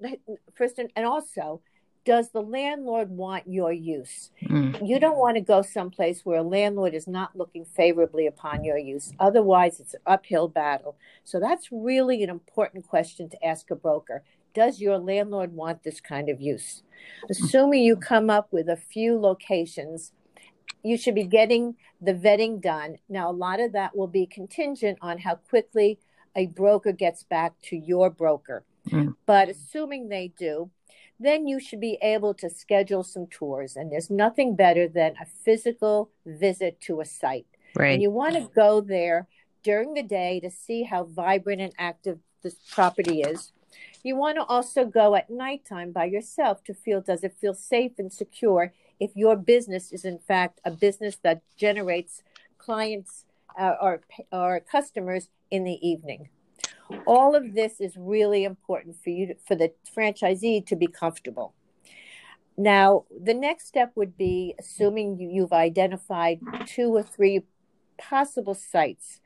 first 0.54 0.78
and 0.78 1.06
also 1.06 1.60
does 2.08 2.30
the 2.30 2.40
landlord 2.40 3.10
want 3.10 3.46
your 3.46 3.70
use? 3.70 4.30
Mm. 4.42 4.88
You 4.88 4.98
don't 4.98 5.18
want 5.18 5.36
to 5.36 5.42
go 5.42 5.60
someplace 5.60 6.24
where 6.24 6.38
a 6.38 6.42
landlord 6.42 6.94
is 6.94 7.06
not 7.06 7.36
looking 7.36 7.66
favorably 7.66 8.26
upon 8.26 8.64
your 8.64 8.78
use. 8.78 9.12
Otherwise, 9.20 9.78
it's 9.78 9.92
an 9.92 10.00
uphill 10.06 10.48
battle. 10.48 10.96
So 11.24 11.38
that's 11.38 11.68
really 11.70 12.22
an 12.22 12.30
important 12.30 12.88
question 12.88 13.28
to 13.28 13.44
ask 13.44 13.70
a 13.70 13.76
broker. 13.76 14.22
Does 14.54 14.80
your 14.80 14.96
landlord 14.96 15.52
want 15.52 15.82
this 15.82 16.00
kind 16.00 16.30
of 16.30 16.40
use? 16.40 16.82
Assuming 17.28 17.82
you 17.82 17.94
come 17.94 18.30
up 18.30 18.54
with 18.54 18.70
a 18.70 18.76
few 18.76 19.18
locations, 19.18 20.12
you 20.82 20.96
should 20.96 21.14
be 21.14 21.24
getting 21.24 21.76
the 22.00 22.14
vetting 22.14 22.58
done. 22.62 22.96
Now, 23.10 23.30
a 23.30 23.32
lot 23.32 23.60
of 23.60 23.72
that 23.72 23.94
will 23.94 24.08
be 24.08 24.24
contingent 24.24 24.96
on 25.02 25.18
how 25.18 25.34
quickly 25.34 25.98
a 26.34 26.46
broker 26.46 26.92
gets 26.92 27.22
back 27.22 27.52
to 27.64 27.76
your 27.76 28.08
broker. 28.08 28.64
Mm. 28.90 29.14
But 29.26 29.50
assuming 29.50 30.08
they 30.08 30.32
do, 30.38 30.70
then 31.20 31.46
you 31.46 31.58
should 31.60 31.80
be 31.80 31.98
able 32.02 32.34
to 32.34 32.48
schedule 32.48 33.02
some 33.02 33.26
tours. 33.26 33.76
And 33.76 33.90
there's 33.90 34.10
nothing 34.10 34.54
better 34.56 34.88
than 34.88 35.14
a 35.20 35.26
physical 35.26 36.10
visit 36.24 36.80
to 36.82 37.00
a 37.00 37.04
site. 37.04 37.46
Right. 37.74 37.92
And 37.92 38.02
you 38.02 38.10
want 38.10 38.34
to 38.34 38.48
go 38.54 38.80
there 38.80 39.26
during 39.62 39.94
the 39.94 40.02
day 40.02 40.40
to 40.40 40.50
see 40.50 40.84
how 40.84 41.04
vibrant 41.04 41.60
and 41.60 41.72
active 41.78 42.18
this 42.42 42.56
property 42.70 43.20
is. 43.20 43.52
You 44.02 44.16
want 44.16 44.36
to 44.36 44.44
also 44.44 44.84
go 44.84 45.14
at 45.14 45.28
nighttime 45.28 45.92
by 45.92 46.04
yourself 46.04 46.62
to 46.64 46.74
feel 46.74 47.00
does 47.00 47.24
it 47.24 47.34
feel 47.40 47.54
safe 47.54 47.92
and 47.98 48.12
secure 48.12 48.72
if 49.00 49.10
your 49.14 49.36
business 49.36 49.92
is 49.92 50.04
in 50.04 50.18
fact 50.18 50.60
a 50.64 50.70
business 50.70 51.16
that 51.22 51.42
generates 51.56 52.22
clients 52.58 53.24
uh, 53.58 53.74
or 53.80 54.00
or 54.32 54.60
customers 54.60 55.28
in 55.50 55.64
the 55.64 55.78
evening. 55.86 56.28
All 57.06 57.34
of 57.34 57.54
this 57.54 57.80
is 57.80 57.96
really 57.96 58.44
important 58.44 58.96
for 59.02 59.10
you, 59.10 59.26
to, 59.28 59.34
for 59.46 59.54
the 59.54 59.72
franchisee 59.96 60.66
to 60.66 60.76
be 60.76 60.86
comfortable. 60.86 61.54
Now, 62.56 63.04
the 63.22 63.34
next 63.34 63.68
step 63.68 63.92
would 63.94 64.16
be 64.16 64.54
assuming 64.58 65.20
you've 65.20 65.52
identified 65.52 66.40
two 66.66 66.94
or 66.94 67.02
three 67.02 67.42
possible 67.98 68.54
sites, 68.54 69.20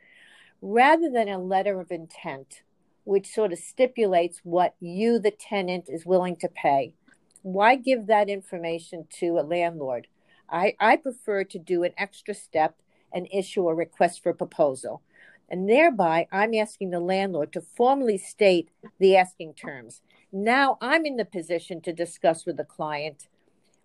rather 0.61 1.11
than 1.11 1.29
a 1.29 1.39
letter 1.39 1.81
of 1.81 1.91
intent, 1.91 2.63
which 3.05 3.33
sort 3.33 3.53
of 3.53 3.59
stipulates 3.59 4.41
what 4.45 4.75
you, 4.81 5.19
the 5.19 5.31
tenant, 5.31 5.87
is 5.89 6.07
willing 6.07 6.37
to 6.37 6.49
pay. 6.49 6.95
Why 7.43 7.75
give 7.77 8.07
that 8.07 8.29
information 8.29 9.07
to 9.19 9.39
a 9.39 9.43
landlord? 9.43 10.07
I, 10.49 10.75
I 10.79 10.97
prefer 10.97 11.45
to 11.45 11.59
do 11.59 11.83
an 11.83 11.93
extra 11.97 12.35
step 12.35 12.77
and 13.13 13.27
issue 13.33 13.67
a 13.69 13.75
request 13.75 14.23
for 14.23 14.33
proposal 14.33 15.03
and 15.49 15.69
thereby 15.69 16.27
I'm 16.33 16.55
asking 16.55 16.91
the 16.91 17.01
landlord 17.01 17.53
to 17.53 17.61
formally 17.61 18.19
state 18.19 18.71
the 18.99 19.17
asking 19.17 19.55
terms. 19.55 20.01
Now 20.33 20.79
I'm 20.81 21.05
in 21.05 21.17
the 21.17 21.25
position 21.25 21.81
to 21.83 21.93
discuss 21.93 22.47
with 22.47 22.57
the 22.57 22.65
client 22.65 23.29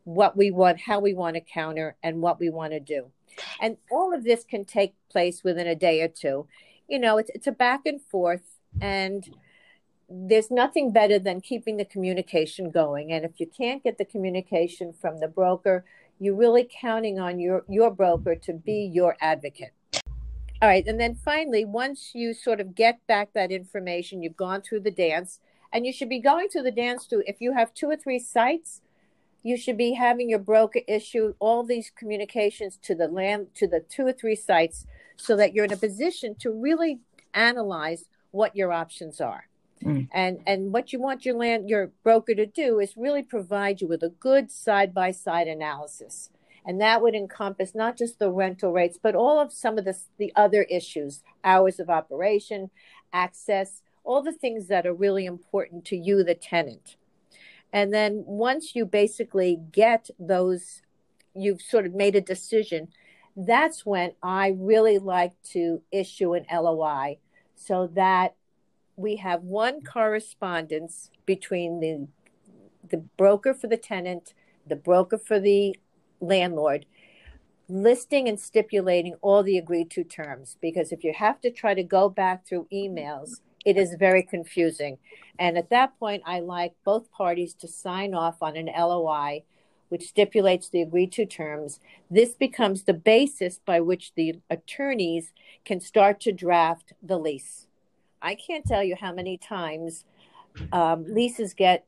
what 0.06 0.38
we 0.38 0.50
want, 0.50 0.82
how 0.82 1.02
we 1.02 1.14
want 1.14 1.36
to 1.36 1.42
counter, 1.42 1.98
and 2.02 2.22
what 2.22 2.40
we 2.40 2.50
want 2.50 2.72
to 2.72 2.80
do. 2.80 3.08
And 3.60 3.78
all 3.92 4.14
of 4.14 4.24
this 4.24 4.46
can 4.46 4.64
take 4.64 4.96
place 5.12 5.44
within 5.44 5.68
a 5.68 5.76
day 5.76 6.02
or 6.02 6.08
two. 6.08 6.48
You 6.88 7.00
know, 7.00 7.18
it's, 7.18 7.30
it's 7.36 7.48
a 7.48 7.52
back 7.52 7.82
and 7.86 8.02
forth, 8.02 8.58
and 8.80 9.30
there's 10.10 10.50
nothing 10.50 10.94
better 10.94 11.20
than 11.20 11.42
keeping 11.42 11.76
the 11.76 11.84
communication 11.84 12.72
going. 12.72 13.12
And 13.12 13.26
if 13.26 13.40
you 13.42 13.48
can't 13.48 13.84
get 13.84 13.98
the 13.98 14.06
communication 14.06 14.94
from 14.94 15.20
the 15.20 15.28
broker, 15.28 15.84
you're 16.20 16.36
really 16.36 16.68
counting 16.82 17.20
on 17.20 17.40
your, 17.40 17.66
your 17.68 17.92
broker 17.92 18.36
to 18.36 18.54
be 18.54 18.90
your 18.92 19.18
advocate. 19.20 19.74
All 20.62 20.70
right. 20.70 20.86
And 20.88 21.00
then 21.00 21.16
finally, 21.16 21.66
once 21.66 22.12
you 22.16 22.34
sort 22.34 22.60
of 22.60 22.74
get 22.74 23.06
back 23.08 23.34
that 23.34 23.52
information, 23.52 24.24
you've 24.24 24.36
gone 24.36 24.62
through 24.62 24.82
the 24.82 24.92
dance, 24.92 25.40
and 25.72 25.86
you 25.86 25.94
should 25.94 26.10
be 26.10 26.20
going 26.20 26.50
through 26.50 26.64
the 26.64 26.72
dance 26.72 27.06
to, 27.08 27.22
if 27.28 27.42
you 27.42 27.54
have 27.54 27.74
two 27.74 27.90
or 27.90 27.96
three 27.96 28.20
sites, 28.20 28.82
you 29.44 29.56
should 29.56 29.78
be 29.78 29.94
having 29.94 30.30
your 30.30 30.40
broker 30.40 30.82
issue 30.88 31.34
all 31.40 31.64
these 31.64 31.92
communications 31.96 32.78
to 32.82 32.96
the 32.96 33.08
land, 33.08 33.48
to 33.56 33.68
the 33.68 33.82
two 33.82 34.06
or 34.08 34.14
three 34.14 34.36
sites, 34.36 34.86
so 35.16 35.36
that 35.36 35.54
you're 35.54 35.66
in 35.66 35.74
a 35.74 35.78
position 35.78 36.36
to 36.36 36.52
really 36.52 37.00
analyze 37.34 38.06
what 38.32 38.56
your 38.56 38.72
options 38.74 39.22
are. 39.22 39.48
Mm. 39.84 40.10
And 40.12 40.40
and 40.48 40.74
what 40.74 40.92
you 40.92 41.00
want 41.00 41.24
your 41.24 41.36
land 41.36 41.70
your 41.70 41.92
broker 42.04 42.34
to 42.34 42.48
do 42.48 42.80
is 42.80 42.98
really 42.98 43.22
provide 43.22 43.80
you 43.80 43.88
with 43.88 44.02
a 44.02 44.10
good 44.10 44.52
side 44.52 44.94
by 44.94 45.12
side 45.12 45.48
analysis. 45.48 46.32
And 46.68 46.82
that 46.82 47.02
would 47.02 47.16
encompass 47.16 47.74
not 47.74 47.98
just 47.98 48.20
the 48.20 48.30
rental 48.30 48.74
rates, 48.74 49.00
but 49.02 49.16
all 49.16 49.40
of 49.40 49.54
some 49.54 49.78
of 49.78 49.86
the, 49.86 49.98
the 50.18 50.34
other 50.36 50.64
issues, 50.64 51.24
hours 51.42 51.80
of 51.80 51.90
operation, 51.90 52.70
access, 53.14 53.82
all 54.04 54.22
the 54.22 54.34
things 54.34 54.68
that 54.68 54.86
are 54.86 54.94
really 54.94 55.26
important 55.26 55.86
to 55.86 55.96
you, 55.96 56.26
the 56.26 56.36
tenant. 56.36 56.98
And 57.72 57.94
then 57.94 58.24
once 58.26 58.76
you 58.76 58.86
basically 58.86 59.60
get 59.72 60.10
those, 60.20 60.82
you've 61.34 61.62
sort 61.62 61.86
of 61.86 61.94
made 61.94 62.16
a 62.16 62.22
decision, 62.22 62.90
that's 63.38 63.86
when 63.86 64.12
I 64.22 64.54
really 64.58 64.98
like 64.98 65.42
to 65.52 65.82
issue 65.90 66.34
an 66.34 66.46
LOI 66.52 67.20
so 67.56 67.88
that 67.94 68.36
we 68.98 69.18
have 69.18 69.44
one 69.44 69.82
correspondence 69.82 71.12
between 71.26 71.80
the 71.80 72.08
the 72.90 72.98
broker 73.18 73.54
for 73.54 73.68
the 73.68 73.78
tenant, 73.78 74.34
the 74.66 74.76
broker 74.76 75.18
for 75.18 75.42
the 75.42 75.76
landlord, 76.20 76.86
listing 77.70 78.28
and 78.28 78.40
stipulating 78.40 79.16
all 79.22 79.44
the 79.44 79.58
agreed 79.58 79.90
to 79.92 80.04
terms. 80.04 80.58
Because 80.62 80.92
if 80.92 81.04
you 81.04 81.14
have 81.14 81.42
to 81.42 81.52
try 81.52 81.74
to 81.74 81.84
go 81.84 82.10
back 82.10 82.46
through 82.46 82.68
emails, 82.72 83.42
it 83.66 83.78
is 83.78 83.96
very 84.00 84.24
confusing. 84.24 84.98
And 85.40 85.58
at 85.58 85.70
that 85.70 86.00
point, 86.00 86.24
I 86.26 86.40
like 86.40 86.74
both 86.86 87.12
parties 87.12 87.54
to 87.56 87.68
sign 87.68 88.14
off 88.14 88.42
on 88.42 88.56
an 88.56 88.68
LOI, 88.68 89.44
which 89.90 90.08
stipulates 90.08 90.70
the 90.70 90.82
agreed 90.82 91.12
to 91.14 91.26
terms. 91.26 91.80
This 92.10 92.34
becomes 92.34 92.84
the 92.84 92.94
basis 92.94 93.60
by 93.66 93.82
which 93.82 94.14
the 94.16 94.40
attorneys 94.50 95.34
can 95.66 95.80
start 95.82 96.20
to 96.22 96.32
draft 96.32 96.94
the 97.04 97.20
lease. 97.20 97.68
I 98.22 98.36
can't 98.36 98.66
tell 98.66 98.84
you 98.84 98.96
how 99.00 99.14
many 99.14 99.38
times 99.38 100.06
um, 100.72 101.06
leases 101.08 101.54
get, 101.54 101.86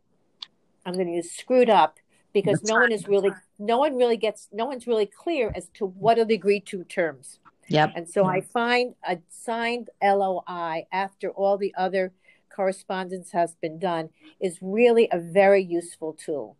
I'm 0.86 0.93
going 0.93 1.07
to 1.07 1.13
use 1.13 1.31
screwed 1.31 1.69
up 1.69 1.98
because 2.33 2.59
That's 2.59 2.69
no 2.69 2.77
right. 2.77 2.83
one 2.83 2.91
is 2.91 3.07
really, 3.07 3.31
no 3.57 3.77
one 3.77 3.95
really 3.95 4.17
gets, 4.17 4.48
no 4.51 4.65
one's 4.65 4.88
really 4.88 5.05
clear 5.05 5.51
as 5.55 5.67
to 5.75 5.86
what 5.86 6.19
are 6.19 6.25
the 6.25 6.36
agreed 6.36 6.65
to 6.67 6.83
terms. 6.83 7.39
Yep. 7.67 7.93
And 7.95 8.09
so 8.09 8.25
I 8.25 8.41
find 8.41 8.95
a 9.07 9.19
signed 9.29 9.89
LOI 10.01 10.88
after 10.91 11.29
all 11.29 11.57
the 11.57 11.74
other 11.77 12.12
correspondence 12.50 13.31
has 13.31 13.55
been 13.55 13.79
done 13.79 14.09
is 14.39 14.57
really 14.62 15.07
a 15.12 15.19
very 15.19 15.63
useful 15.63 16.13
tool. 16.13 16.57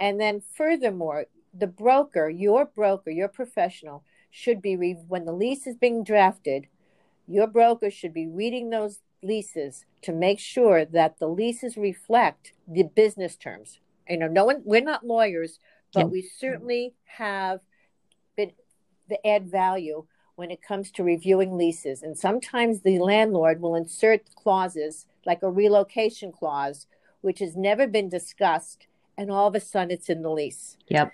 And 0.00 0.20
then 0.20 0.40
furthermore, 0.40 1.26
the 1.52 1.66
broker, 1.66 2.28
your 2.28 2.64
broker, 2.64 3.10
your 3.10 3.28
professional 3.28 4.04
should 4.30 4.62
be 4.62 4.76
re- 4.76 5.04
when 5.06 5.24
the 5.24 5.32
lease 5.32 5.66
is 5.66 5.76
being 5.76 6.04
drafted, 6.04 6.66
your 7.26 7.46
broker 7.46 7.90
should 7.90 8.14
be 8.14 8.26
reading 8.26 8.70
those 8.70 9.00
leases 9.22 9.84
to 10.02 10.12
make 10.12 10.38
sure 10.38 10.84
that 10.84 11.18
the 11.18 11.28
leases 11.28 11.76
reflect 11.76 12.52
the 12.66 12.84
business 12.84 13.36
terms. 13.36 13.80
You 14.08 14.16
know, 14.18 14.28
no 14.28 14.44
one 14.44 14.62
we're 14.64 14.80
not 14.80 15.06
lawyers, 15.06 15.58
but 15.92 16.00
yep. 16.00 16.08
we 16.10 16.22
certainly 16.22 16.94
have 17.04 17.60
been 18.36 18.52
the 19.08 19.24
add 19.26 19.50
value 19.50 20.06
when 20.36 20.50
it 20.50 20.62
comes 20.62 20.90
to 20.92 21.02
reviewing 21.02 21.56
leases. 21.56 22.02
And 22.02 22.16
sometimes 22.16 22.80
the 22.80 22.98
landlord 23.00 23.60
will 23.60 23.74
insert 23.74 24.34
clauses 24.36 25.06
like 25.26 25.42
a 25.42 25.50
relocation 25.50 26.30
clause, 26.30 26.86
which 27.22 27.40
has 27.40 27.56
never 27.56 27.86
been 27.86 28.08
discussed, 28.08 28.86
and 29.16 29.30
all 29.30 29.48
of 29.48 29.54
a 29.54 29.60
sudden 29.60 29.90
it's 29.90 30.08
in 30.08 30.22
the 30.22 30.30
lease. 30.30 30.76
Yep. 30.88 31.12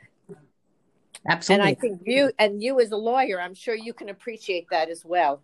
Absolutely. 1.28 1.68
And 1.68 1.76
I 1.76 1.80
think 1.80 2.02
you 2.04 2.30
and 2.38 2.62
you 2.62 2.80
as 2.80 2.90
a 2.90 2.96
lawyer, 2.96 3.40
I'm 3.40 3.54
sure 3.54 3.74
you 3.74 3.94
can 3.94 4.10
appreciate 4.10 4.66
that 4.70 4.90
as 4.90 5.04
well. 5.04 5.40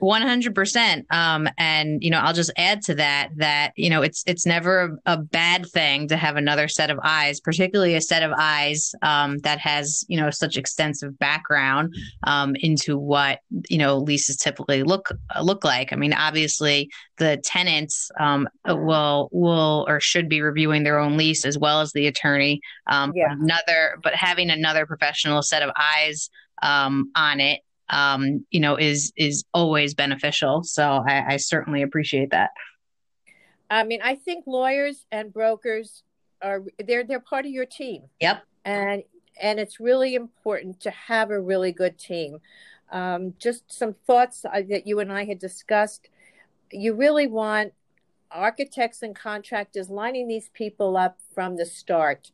100 0.00 0.54
percent. 0.54 1.06
Um, 1.10 1.48
and 1.58 2.02
you 2.02 2.10
know, 2.10 2.18
I'll 2.18 2.32
just 2.32 2.52
add 2.56 2.82
to 2.82 2.94
that 2.96 3.30
that 3.36 3.72
you 3.76 3.88
know 3.88 4.02
it's 4.02 4.24
it's 4.26 4.46
never 4.46 4.98
a, 5.06 5.14
a, 5.14 5.16
bad 5.18 5.66
thing 5.66 6.08
to 6.08 6.16
have 6.16 6.36
another 6.36 6.66
set 6.66 6.90
of 6.90 6.98
eyes, 7.04 7.38
particularly 7.40 7.94
a 7.94 8.00
set 8.00 8.22
of 8.22 8.32
eyes 8.36 8.92
um, 9.02 9.38
that 9.38 9.58
has 9.60 10.04
you 10.08 10.20
know 10.20 10.30
such 10.30 10.56
extensive 10.56 11.16
background 11.18 11.94
um, 12.24 12.56
into 12.56 12.98
what 12.98 13.40
you 13.68 13.78
know 13.78 13.98
leases 13.98 14.36
typically 14.36 14.82
look 14.82 15.10
look 15.40 15.64
like. 15.64 15.92
I 15.92 15.96
mean, 15.96 16.12
obviously 16.12 16.90
the 17.20 17.36
tenants 17.44 18.10
um, 18.18 18.48
will 18.66 19.28
will 19.30 19.84
or 19.86 20.00
should 20.00 20.28
be 20.28 20.40
reviewing 20.40 20.82
their 20.82 20.98
own 20.98 21.16
lease 21.16 21.44
as 21.44 21.56
well 21.56 21.80
as 21.80 21.92
the 21.92 22.08
attorney. 22.08 22.60
Um, 22.90 23.12
yeah. 23.14 23.32
Another, 23.32 23.98
but 24.02 24.14
having 24.14 24.50
another 24.50 24.79
professional 24.86 25.42
set 25.42 25.62
of 25.62 25.70
eyes 25.76 26.30
um, 26.62 27.10
on 27.14 27.40
it, 27.40 27.60
um, 27.88 28.44
you 28.50 28.60
know, 28.60 28.76
is 28.76 29.12
is 29.16 29.44
always 29.54 29.94
beneficial. 29.94 30.62
So 30.62 31.02
I, 31.06 31.34
I 31.34 31.36
certainly 31.36 31.82
appreciate 31.82 32.30
that. 32.30 32.50
I 33.70 33.84
mean, 33.84 34.00
I 34.02 34.14
think 34.14 34.44
lawyers 34.46 35.06
and 35.12 35.32
brokers 35.32 36.02
are 36.42 36.62
they're 36.84 37.04
they're 37.04 37.20
part 37.20 37.46
of 37.46 37.52
your 37.52 37.66
team. 37.66 38.02
Yep. 38.20 38.42
And 38.64 39.02
and 39.40 39.58
it's 39.58 39.80
really 39.80 40.14
important 40.14 40.80
to 40.80 40.90
have 40.90 41.30
a 41.30 41.40
really 41.40 41.72
good 41.72 41.98
team. 41.98 42.40
Um, 42.92 43.34
just 43.38 43.72
some 43.72 43.94
thoughts 44.06 44.42
that 44.42 44.86
you 44.86 44.98
and 44.98 45.12
I 45.12 45.24
had 45.24 45.38
discussed 45.38 46.08
you 46.72 46.94
really 46.94 47.26
want 47.26 47.72
architects 48.30 49.02
and 49.02 49.14
contractors 49.14 49.90
lining 49.90 50.28
these 50.28 50.48
people 50.50 50.96
up 50.96 51.18
from 51.34 51.56
the 51.56 51.66
start. 51.66 52.30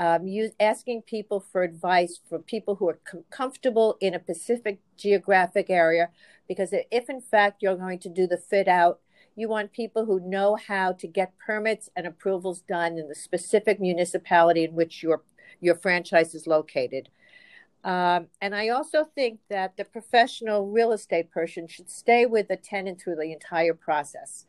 Um, 0.00 0.26
you 0.26 0.50
asking 0.58 1.02
people 1.02 1.44
for 1.52 1.62
advice 1.62 2.18
for 2.26 2.38
people 2.38 2.74
who 2.76 2.88
are 2.88 2.98
com- 3.04 3.24
comfortable 3.30 3.98
in 4.00 4.14
a 4.14 4.18
specific 4.18 4.78
geographic 4.96 5.68
area, 5.68 6.08
because 6.48 6.70
if 6.72 7.10
in 7.10 7.20
fact 7.20 7.62
you're 7.62 7.76
going 7.76 7.98
to 7.98 8.08
do 8.08 8.26
the 8.26 8.38
fit 8.38 8.66
out, 8.66 9.00
you 9.36 9.46
want 9.46 9.74
people 9.74 10.06
who 10.06 10.18
know 10.18 10.56
how 10.56 10.92
to 10.92 11.06
get 11.06 11.38
permits 11.38 11.90
and 11.94 12.06
approvals 12.06 12.62
done 12.62 12.96
in 12.96 13.08
the 13.08 13.14
specific 13.14 13.78
municipality 13.78 14.64
in 14.64 14.74
which 14.74 15.02
your 15.02 15.22
your 15.60 15.74
franchise 15.74 16.34
is 16.34 16.46
located. 16.46 17.10
Um, 17.84 18.28
and 18.40 18.54
I 18.54 18.70
also 18.70 19.04
think 19.04 19.40
that 19.50 19.76
the 19.76 19.84
professional 19.84 20.66
real 20.66 20.92
estate 20.92 21.30
person 21.30 21.68
should 21.68 21.90
stay 21.90 22.24
with 22.24 22.48
the 22.48 22.56
tenant 22.56 23.02
through 23.02 23.16
the 23.16 23.32
entire 23.32 23.74
process. 23.74 24.46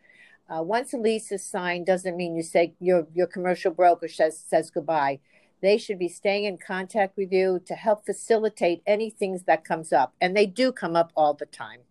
Uh, 0.50 0.62
once 0.62 0.94
a 0.94 0.98
lease 0.98 1.32
is 1.32 1.46
signed, 1.46 1.86
doesn't 1.86 2.18
mean 2.18 2.36
you 2.36 2.44
say 2.44 2.74
your 2.80 3.08
your 3.14 3.28
commercial 3.28 3.72
broker 3.72 4.08
says 4.08 4.40
says 4.40 4.72
goodbye. 4.72 5.20
They 5.62 5.78
should 5.78 6.00
be 6.00 6.08
staying 6.08 6.46
in 6.46 6.58
contact 6.58 7.18
with 7.18 7.32
you 7.32 7.62
to 7.66 7.76
help 7.76 8.06
facilitate 8.06 8.82
any 8.86 9.10
things 9.10 9.44
that 9.44 9.64
comes 9.64 9.94
up, 9.94 10.14
and 10.20 10.36
they 10.36 10.46
do 10.46 10.72
come 10.72 10.96
up 10.96 11.12
all 11.16 11.34
the 11.34 11.46
time. 11.46 11.82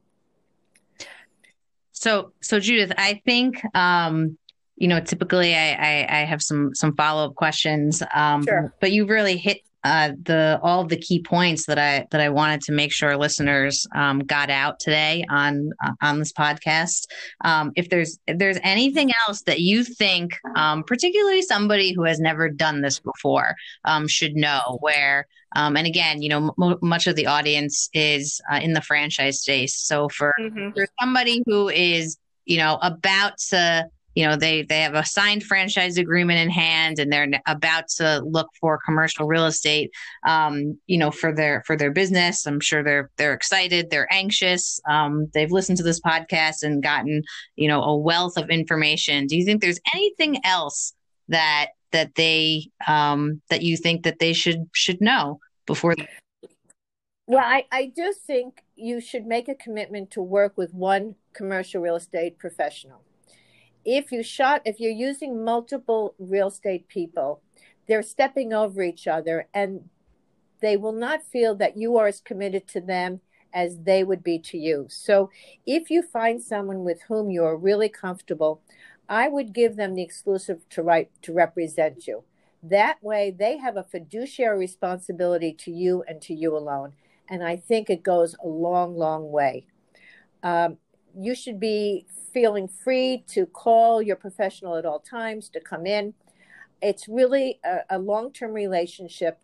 So, 1.92 2.32
so 2.40 2.58
Judith, 2.58 2.92
I 2.96 3.20
think 3.24 3.62
um, 3.74 4.38
you 4.76 4.88
know 4.88 5.00
typically 5.00 5.54
I, 5.54 5.72
I, 5.72 6.20
I 6.20 6.24
have 6.24 6.42
some 6.42 6.74
some 6.74 6.96
follow 6.96 7.26
up 7.26 7.34
questions, 7.34 8.02
um, 8.14 8.44
sure. 8.44 8.74
but 8.80 8.90
you 8.90 9.06
really 9.06 9.36
hit 9.36 9.60
uh, 9.84 10.12
the 10.22 10.58
all 10.62 10.84
the 10.84 10.96
key 10.96 11.22
points 11.22 11.66
that 11.66 11.78
I 11.78 12.06
that 12.10 12.20
I 12.20 12.28
wanted 12.28 12.60
to 12.62 12.72
make 12.72 12.92
sure 12.92 13.16
listeners 13.16 13.86
um, 13.94 14.20
got 14.20 14.50
out 14.50 14.78
today 14.78 15.24
on 15.28 15.70
uh, 15.84 15.92
on 16.02 16.18
this 16.18 16.32
podcast. 16.32 17.06
Um, 17.44 17.72
if 17.76 17.88
there's 17.88 18.18
if 18.26 18.38
there's 18.38 18.58
anything 18.62 19.10
else 19.26 19.42
that 19.42 19.60
you 19.60 19.84
think, 19.84 20.36
um, 20.56 20.84
particularly 20.84 21.42
somebody 21.42 21.92
who 21.94 22.04
has 22.04 22.20
never 22.20 22.48
done 22.48 22.82
this 22.82 23.00
before, 23.00 23.54
um, 23.84 24.06
should 24.06 24.36
know, 24.36 24.78
where 24.80 25.26
um, 25.56 25.76
and 25.76 25.86
again, 25.86 26.22
you 26.22 26.28
know, 26.28 26.54
m- 26.62 26.78
much 26.82 27.06
of 27.06 27.16
the 27.16 27.26
audience 27.26 27.88
is 27.92 28.40
uh, 28.52 28.56
in 28.56 28.72
the 28.72 28.82
franchise 28.82 29.40
space. 29.40 29.74
So 29.76 30.08
for 30.08 30.34
mm-hmm. 30.38 30.70
for 30.70 30.86
somebody 31.00 31.42
who 31.46 31.68
is 31.68 32.18
you 32.44 32.58
know 32.58 32.78
about 32.82 33.38
to 33.48 33.88
you 34.14 34.26
know 34.26 34.36
they 34.36 34.62
they 34.62 34.80
have 34.80 34.94
a 34.94 35.04
signed 35.04 35.44
franchise 35.44 35.96
agreement 35.96 36.38
in 36.38 36.50
hand 36.50 36.98
and 36.98 37.12
they're 37.12 37.30
about 37.46 37.88
to 37.88 38.20
look 38.24 38.48
for 38.60 38.78
commercial 38.84 39.26
real 39.26 39.46
estate 39.46 39.90
um, 40.26 40.78
you 40.86 40.98
know 40.98 41.10
for 41.10 41.34
their 41.34 41.62
for 41.66 41.76
their 41.76 41.90
business. 41.90 42.46
I'm 42.46 42.60
sure 42.60 42.82
they're 42.82 43.10
they're 43.16 43.34
excited 43.34 43.90
they're 43.90 44.12
anxious. 44.12 44.80
Um, 44.88 45.28
they've 45.34 45.50
listened 45.50 45.78
to 45.78 45.84
this 45.84 46.00
podcast 46.00 46.62
and 46.62 46.82
gotten 46.82 47.22
you 47.56 47.68
know 47.68 47.82
a 47.82 47.96
wealth 47.96 48.36
of 48.36 48.50
information. 48.50 49.26
Do 49.26 49.36
you 49.36 49.44
think 49.44 49.60
there's 49.60 49.80
anything 49.94 50.38
else 50.44 50.92
that 51.28 51.68
that 51.92 52.14
they 52.14 52.70
um, 52.86 53.40
that 53.50 53.62
you 53.62 53.76
think 53.76 54.04
that 54.04 54.18
they 54.18 54.32
should 54.32 54.68
should 54.74 55.00
know 55.00 55.40
before 55.66 55.94
well 57.26 57.44
I, 57.44 57.64
I 57.70 57.92
do 57.94 58.12
think 58.12 58.64
you 58.74 59.00
should 59.00 59.26
make 59.26 59.48
a 59.48 59.54
commitment 59.54 60.10
to 60.12 60.22
work 60.22 60.56
with 60.56 60.74
one 60.74 61.14
commercial 61.32 61.80
real 61.80 61.96
estate 61.96 62.38
professional 62.38 63.02
if 63.84 64.12
you 64.12 64.22
shot 64.22 64.62
if 64.64 64.78
you're 64.78 64.90
using 64.90 65.44
multiple 65.44 66.14
real 66.18 66.48
estate 66.48 66.86
people 66.88 67.40
they're 67.86 68.02
stepping 68.02 68.52
over 68.52 68.82
each 68.82 69.06
other 69.06 69.48
and 69.52 69.88
they 70.60 70.76
will 70.76 70.92
not 70.92 71.22
feel 71.22 71.54
that 71.54 71.76
you 71.76 71.96
are 71.96 72.06
as 72.06 72.20
committed 72.20 72.66
to 72.68 72.80
them 72.80 73.20
as 73.52 73.78
they 73.82 74.04
would 74.04 74.22
be 74.22 74.38
to 74.38 74.58
you. 74.58 74.86
So 74.88 75.30
if 75.66 75.90
you 75.90 76.02
find 76.02 76.42
someone 76.42 76.84
with 76.84 77.02
whom 77.08 77.30
you're 77.30 77.56
really 77.56 77.88
comfortable 77.88 78.62
i 79.08 79.26
would 79.26 79.52
give 79.52 79.74
them 79.74 79.94
the 79.94 80.02
exclusive 80.02 80.60
to 80.70 80.82
right 80.82 81.10
to 81.20 81.32
represent 81.32 82.06
you. 82.06 82.22
That 82.62 83.02
way 83.02 83.34
they 83.36 83.58
have 83.58 83.76
a 83.76 83.82
fiduciary 83.82 84.58
responsibility 84.58 85.52
to 85.64 85.72
you 85.72 86.04
and 86.06 86.22
to 86.22 86.34
you 86.34 86.56
alone 86.56 86.92
and 87.28 87.42
i 87.42 87.56
think 87.56 87.90
it 87.90 88.04
goes 88.04 88.36
a 88.42 88.46
long 88.46 88.96
long 88.96 89.32
way. 89.32 89.66
Um, 90.42 90.78
you 91.16 91.34
should 91.34 91.60
be 91.60 92.06
feeling 92.32 92.68
free 92.68 93.24
to 93.28 93.46
call 93.46 94.00
your 94.00 94.16
professional 94.16 94.76
at 94.76 94.86
all 94.86 95.00
times 95.00 95.48
to 95.50 95.60
come 95.60 95.86
in. 95.86 96.14
It's 96.80 97.08
really 97.08 97.60
a, 97.64 97.80
a 97.90 97.98
long 97.98 98.32
term 98.32 98.52
relationship, 98.52 99.38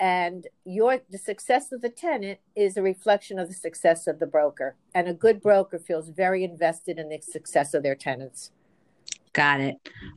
and 0.00 0.48
your 0.64 1.00
the 1.10 1.18
success 1.18 1.70
of 1.70 1.80
the 1.80 1.88
tenant 1.88 2.40
is 2.56 2.76
a 2.76 2.82
reflection 2.82 3.38
of 3.38 3.48
the 3.48 3.54
success 3.54 4.06
of 4.06 4.18
the 4.18 4.26
broker. 4.26 4.74
And 4.94 5.08
a 5.08 5.14
good 5.14 5.40
broker 5.40 5.78
feels 5.78 6.08
very 6.08 6.42
invested 6.42 6.98
in 6.98 7.08
the 7.08 7.20
success 7.20 7.74
of 7.74 7.82
their 7.82 7.94
tenants. 7.94 8.50
Got 9.34 9.60
it. 9.60 9.76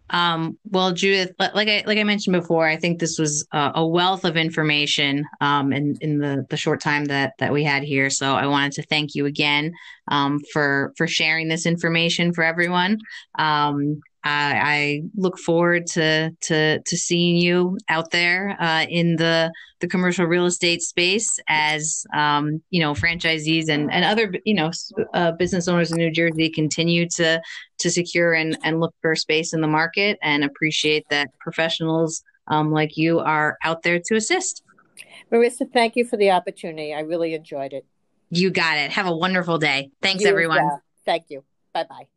Um, 0.10 0.58
well, 0.66 0.92
Judith, 0.92 1.32
like 1.40 1.70
I 1.70 1.84
like 1.86 1.98
I 1.98 2.04
mentioned 2.04 2.34
before, 2.34 2.68
I 2.68 2.76
think 2.76 3.00
this 3.00 3.18
was 3.18 3.48
uh, 3.54 3.72
a 3.74 3.88
wealth 3.88 4.26
of 4.26 4.36
information 4.36 5.26
um, 5.40 5.72
in 5.72 5.96
in 6.02 6.20
the 6.20 6.46
the 6.50 6.58
short 6.58 6.82
time 6.82 7.06
that 7.06 7.34
that 7.40 7.54
we 7.54 7.64
had 7.64 7.84
here. 7.84 8.10
So 8.10 8.36
I 8.36 8.46
wanted 8.48 8.74
to 8.74 8.84
thank 8.84 9.16
you 9.16 9.26
again 9.26 9.72
um, 10.10 10.42
for 10.52 10.92
for 10.98 11.08
sharing 11.08 11.48
this 11.48 11.66
information 11.66 12.34
for 12.34 12.44
everyone. 12.44 13.00
Um, 13.40 14.02
I, 14.26 14.62
I 14.64 15.02
look 15.16 15.38
forward 15.38 15.86
to 15.88 16.32
to 16.42 16.82
to 16.82 16.98
seeing 16.98 17.38
you 17.38 17.78
out 17.90 18.10
there 18.10 18.58
uh, 18.60 18.86
in 18.90 19.18
the 19.18 19.54
the 19.82 19.88
commercial 19.88 20.26
real 20.26 20.46
estate 20.46 20.82
space 20.82 21.40
as 21.48 22.06
um, 22.14 22.62
you 22.72 22.82
know 22.82 22.94
franchisees 22.94 23.70
and 23.70 23.92
and 23.94 24.04
other 24.04 24.34
you 24.44 24.56
know 24.56 24.72
uh, 25.14 25.32
business 25.34 25.68
owners 25.68 25.92
in 25.92 25.98
New 25.98 26.12
Jersey 26.12 26.50
continue 26.50 27.08
to 27.10 27.40
to 27.78 27.90
secure 27.92 28.34
and 28.34 28.58
and 28.64 28.80
look 28.80 28.96
for 29.02 29.16
space 29.16 29.54
in 29.54 29.62
the 29.62 29.68
market 29.68 30.18
and 30.24 30.44
appreciate 30.44 31.06
that 31.10 31.30
professionals 31.40 32.24
um, 32.48 32.72
like 32.72 32.98
you 32.98 33.20
are 33.20 33.58
out 33.64 33.84
there 33.84 34.00
to 34.06 34.16
assist. 34.16 34.64
Marissa, 35.32 35.72
thank 35.72 35.96
you 35.96 36.06
for 36.06 36.18
the 36.18 36.32
opportunity. 36.32 36.94
I 36.94 37.02
really 37.02 37.34
enjoyed 37.34 37.74
it. 37.74 37.86
You 38.32 38.50
got 38.50 38.78
it. 38.78 38.92
Have 38.92 39.06
a 39.06 39.16
wonderful 39.16 39.60
day. 39.60 39.92
Thanks, 40.02 40.24
you 40.24 40.30
everyone. 40.30 40.68
Thank 41.06 41.26
you. 41.30 41.44
Bye 41.74 41.86
bye. 41.88 42.08